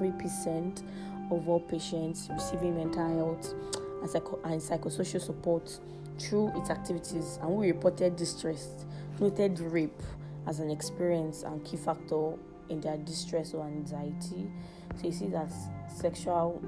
23% 0.00 0.82
of 1.30 1.48
all 1.48 1.60
patients 1.60 2.28
receiving 2.32 2.76
mental 2.76 3.16
health 3.16 3.54
and, 4.00 4.10
psycho- 4.10 4.40
and 4.42 4.60
psychosocial 4.60 5.20
support 5.20 5.78
through 6.18 6.50
its 6.58 6.68
activities, 6.68 7.38
and 7.40 7.50
we 7.52 7.68
reported 7.68 8.16
distress, 8.16 8.84
noted 9.20 9.60
rape 9.60 10.02
as 10.46 10.60
an 10.60 10.70
experience 10.70 11.42
and 11.42 11.64
key 11.64 11.76
factor 11.76 12.34
in 12.68 12.80
their 12.80 12.96
distress 12.98 13.54
or 13.54 13.66
anxiety. 13.66 14.50
So 14.96 15.06
you 15.06 15.12
see 15.12 15.26
that 15.28 15.52
sexual 15.88 16.60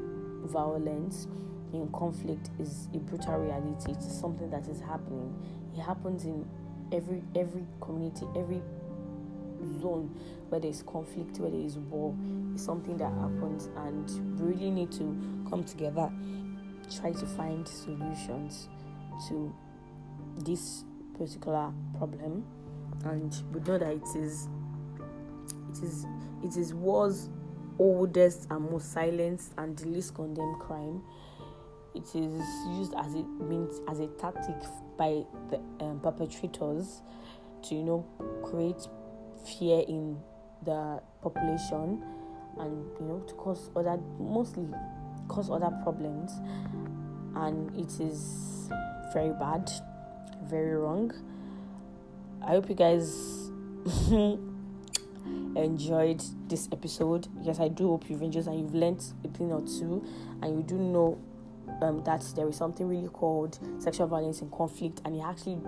violence 0.45 1.27
in 1.73 1.89
conflict 1.93 2.51
is 2.59 2.89
a 2.95 2.99
brutal 2.99 3.39
reality. 3.39 3.93
It's 3.93 4.21
something 4.21 4.51
that 4.51 4.69
is 4.69 4.81
happening. 4.81 5.35
It 5.77 5.81
happens 5.81 6.25
in 6.25 6.47
every 6.93 7.23
every 7.35 7.65
community, 7.81 8.27
every 8.37 8.61
zone 9.81 10.15
where 10.49 10.61
there 10.61 10.71
is 10.71 10.83
conflict, 10.83 11.39
where 11.39 11.51
there 11.51 11.61
is 11.61 11.79
war. 11.79 12.15
It's 12.53 12.65
something 12.65 12.97
that 12.99 13.13
happens, 13.13 13.71
and 13.77 14.39
we 14.39 14.55
really 14.55 14.71
need 14.71 14.93
to 14.93 15.45
come 15.49 15.65
together, 15.65 16.13
try 16.95 17.13
to 17.13 17.27
find 17.27 17.67
solutions 17.67 18.69
to 19.29 19.55
this 20.37 20.85
particular 21.17 21.73
problem. 21.97 22.45
And 23.05 23.35
we 23.53 23.61
know 23.61 23.79
that 23.79 23.93
it 23.93 24.17
is 24.17 24.49
it 25.71 25.83
is 25.83 26.07
it 26.43 26.57
is 26.57 26.75
war's 26.75 27.29
oldest 27.79 28.47
and 28.51 28.71
most 28.71 28.93
silenced 28.93 29.53
and 29.59 29.77
the 29.77 29.87
least 29.87 30.15
condemned 30.15 30.61
crime. 30.61 31.03
It 31.95 32.07
is 32.15 32.43
used 32.79 32.95
as 32.97 33.15
it 33.15 33.27
means 33.41 33.81
as 33.89 34.01
a 34.01 34.07
tactic 34.19 34.57
by 34.97 35.25
the 35.51 35.61
um, 35.81 36.01
perpetrators 36.03 37.03
to 37.65 37.75
you 37.75 37.83
know 37.83 38.07
create 38.43 38.87
fear 39.45 39.85
in 39.89 40.19
the 40.65 41.03
population 41.23 42.03
and 42.59 42.87
you 43.01 43.07
know 43.07 43.21
to 43.27 43.35
cause 43.35 43.71
other 43.77 43.99
mostly 44.19 44.67
cause 45.29 45.51
other 45.51 45.71
problems. 45.83 46.33
And 47.35 47.75
it 47.77 48.01
is 48.01 48.71
very 49.13 49.33
bad 49.33 49.71
very 50.45 50.75
wrong 50.75 51.13
i 52.45 52.51
hope 52.51 52.69
you 52.69 52.75
guys 52.75 53.51
enjoyed 55.57 56.23
this 56.49 56.69
episode. 56.73 57.29
Yes 57.43 57.61
i 57.61 57.69
do 57.69 57.89
hope 57.89 58.09
you've 58.09 58.23
enjoyed 58.23 58.47
and 58.47 58.61
you've 58.61 58.75
learned 58.75 59.05
a 59.25 59.29
thing 59.29 59.53
or 59.53 59.61
two. 59.63 60.05
And 60.43 60.57
you 60.57 60.63
do 60.63 60.77
know 60.77 61.19
um, 61.81 62.03
that 62.05 62.25
there 62.37 62.49
is 62.49 62.57
something 62.57 62.89
really 62.89 63.09
called 63.09 63.59
sexual 63.79 64.07
violence 64.07 64.41
in 64.41 64.51
conflict 64.51 65.01
and 65.05 65.17
it 65.17 65.23
actually 65.25 65.59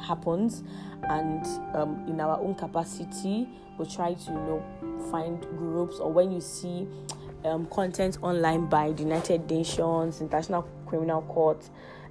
happens. 0.00 0.62
And 1.04 1.46
um, 1.74 2.04
in 2.08 2.20
our 2.20 2.38
own 2.38 2.54
capacity 2.54 3.48
we'll 3.78 3.88
try 3.88 4.14
to 4.14 4.30
you 4.30 4.38
know 4.38 4.62
find 5.10 5.40
groups 5.58 5.98
or 5.98 6.12
when 6.12 6.30
you 6.30 6.40
see 6.40 6.86
um, 7.44 7.66
content 7.66 8.18
online 8.22 8.66
by 8.66 8.92
the 8.92 9.02
united 9.02 9.50
nations 9.50 10.20
international 10.20 10.68
criminal 10.86 11.22
court 11.22 11.68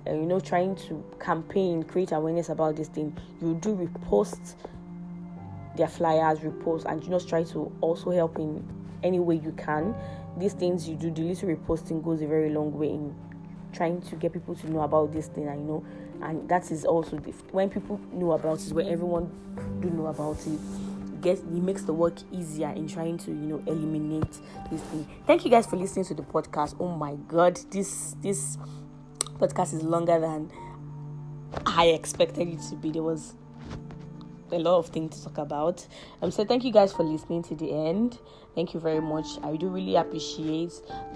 uh, 0.07 0.13
you 0.13 0.25
know 0.25 0.39
trying 0.39 0.75
to 0.75 1.03
campaign 1.19 1.83
create 1.83 2.11
awareness 2.11 2.49
about 2.49 2.75
this 2.75 2.87
thing 2.87 3.15
you 3.41 3.53
do 3.55 3.75
repost 3.75 4.55
their 5.75 5.87
flyers 5.87 6.39
repost 6.39 6.85
and 6.85 7.03
you 7.03 7.09
just 7.09 7.29
try 7.29 7.43
to 7.43 7.71
also 7.81 8.11
help 8.11 8.37
in 8.37 8.63
any 9.03 9.19
way 9.19 9.35
you 9.35 9.53
can. 9.57 9.95
These 10.37 10.53
things 10.53 10.87
you 10.87 10.95
do 10.95 11.11
the 11.11 11.21
little 11.21 11.49
reposting 11.49 12.03
goes 12.03 12.21
a 12.21 12.27
very 12.27 12.49
long 12.49 12.77
way 12.77 12.89
in 12.89 13.15
trying 13.73 14.01
to 14.01 14.15
get 14.17 14.33
people 14.33 14.53
to 14.53 14.69
know 14.69 14.81
about 14.81 15.13
this 15.13 15.27
thing 15.27 15.47
i 15.47 15.55
know. 15.55 15.83
And 16.21 16.47
that 16.49 16.71
is 16.71 16.85
also 16.85 17.17
when 17.51 17.69
people 17.69 17.99
know 18.11 18.33
about 18.33 18.59
it 18.61 18.73
when 18.73 18.87
everyone 18.87 19.31
do 19.79 19.89
know 19.89 20.07
about 20.07 20.37
it 20.45 20.59
get 21.21 21.37
it 21.37 21.45
makes 21.45 21.83
the 21.83 21.93
work 21.93 22.15
easier 22.31 22.69
in 22.69 22.87
trying 22.87 23.17
to 23.17 23.31
you 23.31 23.37
know 23.37 23.63
eliminate 23.67 24.31
this 24.71 24.81
thing. 24.81 25.07
Thank 25.25 25.45
you 25.45 25.51
guys 25.51 25.65
for 25.67 25.77
listening 25.77 26.05
to 26.05 26.13
the 26.13 26.23
podcast. 26.23 26.75
Oh 26.79 26.89
my 26.89 27.15
god 27.27 27.59
this 27.71 28.15
this 28.21 28.57
podcast 29.41 29.73
is 29.73 29.81
longer 29.81 30.19
than 30.19 30.51
i 31.65 31.87
expected 31.87 32.47
it 32.47 32.59
to 32.69 32.75
be 32.75 32.91
there 32.91 33.01
was 33.01 33.33
a 34.51 34.59
lot 34.59 34.77
of 34.77 34.87
things 34.87 35.17
to 35.17 35.23
talk 35.23 35.37
about 35.39 35.85
um 36.21 36.29
so 36.29 36.45
thank 36.45 36.63
you 36.63 36.71
guys 36.71 36.93
for 36.93 37.03
listening 37.03 37.41
to 37.41 37.55
the 37.55 37.71
end 37.71 38.19
thank 38.53 38.73
you 38.73 38.79
very 38.79 39.01
much 39.01 39.25
i 39.43 39.55
do 39.55 39.67
really 39.67 39.95
appreciate 39.95 40.73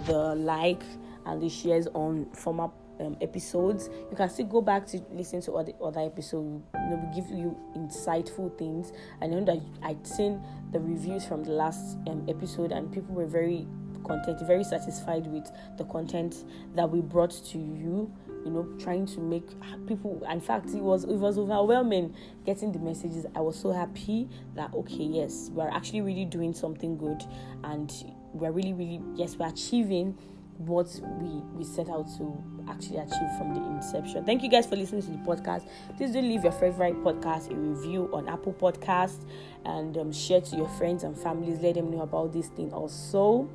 the 0.07 0.35
like 0.35 0.81
and 1.25 1.41
the 1.41 1.49
shares 1.49 1.87
on 1.93 2.25
former 2.33 2.69
um, 2.99 3.17
episodes. 3.21 3.89
You 4.09 4.15
can 4.15 4.29
still 4.29 4.45
go 4.45 4.61
back 4.61 4.85
to 4.87 5.01
listen 5.11 5.41
to 5.41 5.53
other 5.53 5.73
other 5.83 6.01
episodes. 6.01 6.63
You 6.73 6.89
know, 6.89 7.09
we 7.09 7.21
give 7.21 7.29
you 7.29 7.57
insightful 7.75 8.57
things. 8.57 8.93
I 9.21 9.27
know 9.27 9.43
that 9.45 9.59
I'd 9.83 10.05
seen 10.07 10.41
the 10.71 10.79
reviews 10.79 11.25
from 11.25 11.43
the 11.43 11.51
last 11.51 11.97
um, 12.07 12.25
episode, 12.29 12.71
and 12.71 12.91
people 12.91 13.15
were 13.15 13.25
very 13.25 13.67
content, 14.05 14.39
very 14.41 14.63
satisfied 14.63 15.27
with 15.27 15.51
the 15.77 15.83
content 15.85 16.45
that 16.75 16.89
we 16.89 17.01
brought 17.01 17.31
to 17.31 17.57
you. 17.57 18.11
You 18.45 18.51
know, 18.51 18.67
trying 18.77 19.07
to 19.07 19.19
make 19.19 19.47
people. 19.87 20.23
In 20.29 20.39
fact, 20.39 20.69
it 20.69 20.81
was 20.81 21.03
it 21.03 21.15
was 21.15 21.39
overwhelming 21.39 22.13
getting 22.45 22.71
the 22.71 22.77
messages. 22.77 23.25
I 23.35 23.41
was 23.41 23.59
so 23.59 23.71
happy 23.71 24.29
that 24.53 24.71
okay, 24.73 25.03
yes, 25.03 25.49
we're 25.51 25.69
actually 25.69 26.01
really 26.01 26.25
doing 26.25 26.53
something 26.53 26.95
good, 26.95 27.23
and 27.63 27.91
we're 28.33 28.51
really, 28.51 28.73
really 28.73 29.01
yes, 29.15 29.35
we're 29.37 29.47
achieving 29.47 30.15
what 30.57 30.87
we 31.19 31.41
we 31.57 31.63
set 31.63 31.89
out 31.89 32.07
to 32.17 32.43
actually 32.69 32.97
achieve 32.97 33.37
from 33.37 33.53
the 33.53 33.61
inception. 33.75 34.23
Thank 34.25 34.43
you 34.43 34.49
guys 34.49 34.65
for 34.65 34.75
listening 34.75 35.01
to 35.03 35.11
the 35.11 35.17
podcast. 35.17 35.67
Please 35.97 36.11
do 36.11 36.21
leave 36.21 36.43
your 36.43 36.53
favorite 36.53 36.95
podcast 37.03 37.51
a 37.51 37.55
review 37.55 38.09
on 38.13 38.29
Apple 38.29 38.53
Podcast 38.53 39.25
and 39.65 39.97
um, 39.97 40.11
share 40.11 40.41
to 40.41 40.55
your 40.55 40.69
friends 40.69 41.03
and 41.03 41.17
families. 41.17 41.59
Let 41.59 41.75
them 41.75 41.91
know 41.91 42.01
about 42.01 42.33
this 42.33 42.47
thing 42.47 42.71
also. 42.71 43.49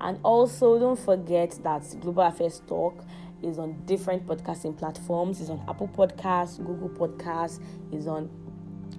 And 0.00 0.18
also, 0.22 0.78
don't 0.78 0.98
forget 0.98 1.58
that 1.62 1.82
Global 2.00 2.22
Affairs 2.22 2.62
Talk 2.66 3.04
is 3.42 3.58
on 3.58 3.84
different 3.86 4.26
podcasting 4.26 4.76
platforms. 4.76 5.40
It's 5.40 5.50
on 5.50 5.64
Apple 5.68 5.88
Podcasts, 5.88 6.58
Google 6.64 6.88
Podcasts, 6.88 7.60
is 7.92 8.06
on 8.06 8.30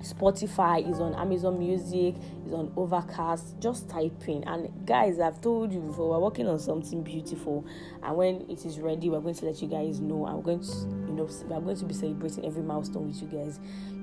Spotify, 0.02 0.90
is 0.90 1.00
on 1.00 1.16
Amazon 1.16 1.58
Music, 1.58 2.16
is 2.46 2.54
on 2.54 2.72
Overcast. 2.76 3.60
Just 3.60 3.90
type 3.90 4.28
in. 4.28 4.44
And 4.44 4.86
guys, 4.86 5.20
I've 5.20 5.42
told 5.42 5.74
you 5.74 5.80
before, 5.80 6.10
we're 6.12 6.20
working 6.20 6.48
on 6.48 6.60
something 6.60 7.04
beautiful. 7.04 7.66
And 8.04 8.16
when 8.16 8.50
it 8.50 8.66
is 8.66 8.80
ready, 8.80 9.10
we're 9.10 9.22
going 9.22 9.36
to 9.36 9.46
let 9.46 9.62
you 9.62 9.68
guys 9.68 10.00
know. 10.00 10.26
I'm 10.28 10.42
going 10.42 10.62
to, 10.62 10.68
you 11.08 11.14
know, 11.14 11.28
we're 11.48 11.60
going 11.60 11.78
to 11.78 11.86
be 11.86 11.94
celebrating 11.94 12.46
every 12.46 12.62
milestone 12.62 13.08
with 13.08 13.22
you 13.22 13.28
guys. 13.28 13.60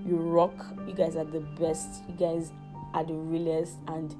You 0.06 0.16
rock. 0.16 0.54
You 0.86 0.94
guys 0.94 1.16
are 1.16 1.24
the 1.24 1.40
best. 1.40 2.02
You 2.08 2.14
guys 2.14 2.52
are 2.92 3.04
the 3.04 3.14
realest. 3.14 3.76
And 3.86 4.14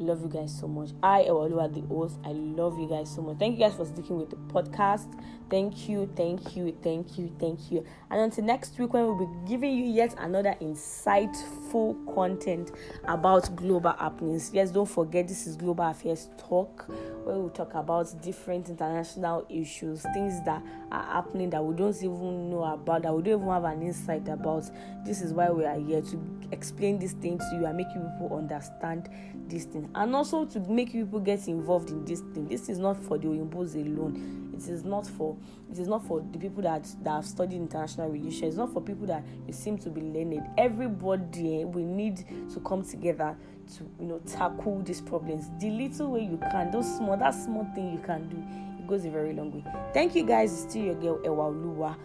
love 0.00 0.22
you 0.22 0.28
guys 0.28 0.58
so 0.58 0.66
much. 0.66 0.90
I, 1.02 1.24
Ewalua 1.28 1.72
the 1.72 1.82
Oath, 1.94 2.18
I 2.24 2.32
love 2.32 2.78
you 2.78 2.88
guys 2.88 3.14
so 3.14 3.22
much. 3.22 3.38
Thank 3.38 3.58
you 3.58 3.64
guys 3.64 3.74
for 3.74 3.84
sticking 3.84 4.16
with 4.18 4.30
the 4.30 4.36
podcast. 4.36 5.06
Thank 5.50 5.88
you, 5.88 6.08
thank 6.14 6.56
you, 6.56 6.76
thank 6.82 7.18
you, 7.18 7.32
thank 7.38 7.72
you. 7.72 7.84
And 8.10 8.20
until 8.20 8.44
next 8.44 8.78
week, 8.78 8.92
when 8.92 9.04
we'll 9.04 9.26
be 9.26 9.48
giving 9.48 9.74
you 9.74 9.84
yet 9.84 10.14
another 10.18 10.54
insightful 10.60 12.14
content 12.14 12.70
about 13.04 13.54
global 13.56 13.92
happenings. 13.92 14.50
Yes, 14.54 14.70
don't 14.70 14.88
forget 14.88 15.26
this 15.26 15.46
is 15.46 15.56
Global 15.56 15.88
Affairs 15.88 16.28
Talk, 16.38 16.88
where 17.24 17.38
we 17.38 17.50
talk 17.50 17.74
about 17.74 18.22
different 18.22 18.68
international 18.68 19.44
issues, 19.50 20.02
things 20.14 20.42
that 20.44 20.62
are 20.92 21.04
happening 21.04 21.50
that 21.50 21.64
we 21.64 21.74
don't 21.74 21.96
even 21.96 22.50
know 22.50 22.62
about, 22.62 23.02
that 23.02 23.12
we 23.12 23.22
don't 23.22 23.40
even 23.40 23.48
have 23.48 23.64
an 23.64 23.82
insight 23.82 24.28
about. 24.28 24.70
This 25.04 25.20
is 25.20 25.32
why 25.32 25.50
we 25.50 25.64
are 25.64 25.78
here 25.78 26.00
to 26.00 26.39
explain 26.52 26.98
this 26.98 27.12
thing 27.12 27.38
to 27.38 27.56
you 27.56 27.66
and 27.66 27.76
make 27.76 27.88
you 27.94 28.00
people 28.00 28.36
understand 28.36 29.08
this 29.48 29.64
thing, 29.64 29.88
and 29.94 30.14
also 30.14 30.44
to 30.46 30.60
make 30.60 30.94
you 30.94 31.04
people 31.04 31.20
get 31.20 31.46
involved 31.48 31.90
in 31.90 32.04
this 32.04 32.20
thing. 32.34 32.48
This 32.48 32.68
is 32.68 32.78
not 32.78 32.96
for 32.96 33.18
the 33.18 33.26
Oyimbos 33.28 33.74
alone. 33.74 34.50
It 34.54 34.68
is 34.68 34.84
not 34.84 35.06
for 35.06 35.36
it 35.70 35.78
is 35.78 35.88
not 35.88 36.04
for 36.06 36.22
the 36.32 36.38
people 36.38 36.62
that 36.62 36.86
that 37.02 37.10
have 37.10 37.24
studied 37.24 37.56
international 37.56 38.08
relations 38.08 38.42
it's 38.42 38.56
not 38.56 38.72
for 38.72 38.82
people 38.82 39.06
that 39.06 39.24
you 39.46 39.52
seem 39.52 39.78
to 39.78 39.90
be 39.90 40.02
learned. 40.02 40.42
Everybody 40.58 41.62
eh, 41.62 41.64
we 41.64 41.82
need 41.82 42.24
to 42.52 42.60
come 42.60 42.84
together 42.84 43.36
to 43.76 43.90
you 43.98 44.06
know 44.06 44.18
tackle 44.26 44.82
these 44.82 45.00
problems. 45.00 45.46
The 45.60 45.70
little 45.70 46.12
way 46.12 46.24
you 46.24 46.38
can 46.50 46.70
those 46.70 46.96
small 46.96 47.16
that 47.16 47.34
small 47.34 47.64
thing 47.74 47.92
you 47.92 48.00
can 48.04 48.28
do 48.28 48.36
it 48.78 48.86
goes 48.86 49.04
a 49.06 49.10
very 49.10 49.32
long 49.32 49.50
way. 49.52 49.64
Thank 49.94 50.14
you 50.14 50.24
guys. 50.24 50.52
It's 50.52 50.70
still 50.70 50.84
your 50.84 50.94
girl 50.96 51.20
ewa 51.24 51.48
Lua 51.48 51.96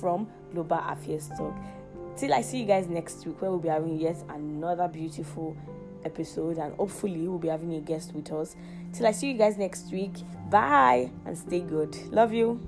from 0.00 0.28
global 0.52 0.78
affairs 0.78 1.28
talk 1.36 1.54
till 2.18 2.34
i 2.34 2.42
see 2.42 2.58
you 2.58 2.66
guys 2.66 2.88
next 2.88 3.24
week 3.26 3.40
where 3.40 3.50
we'll 3.50 3.60
be 3.60 3.68
having 3.68 3.98
yet 3.98 4.16
another 4.30 4.88
beautiful 4.88 5.56
episode 6.04 6.58
and 6.58 6.74
hopefully 6.74 7.26
we'll 7.26 7.38
be 7.38 7.48
having 7.48 7.74
a 7.74 7.80
guest 7.80 8.12
with 8.14 8.30
us 8.32 8.56
till 8.92 9.06
i 9.06 9.12
see 9.12 9.30
you 9.30 9.38
guys 9.38 9.56
next 9.56 9.90
week 9.92 10.12
Bye 10.50 11.10
and 11.26 11.36
stay 11.36 11.60
good. 11.60 11.94
Love 12.10 12.32
you. 12.32 12.58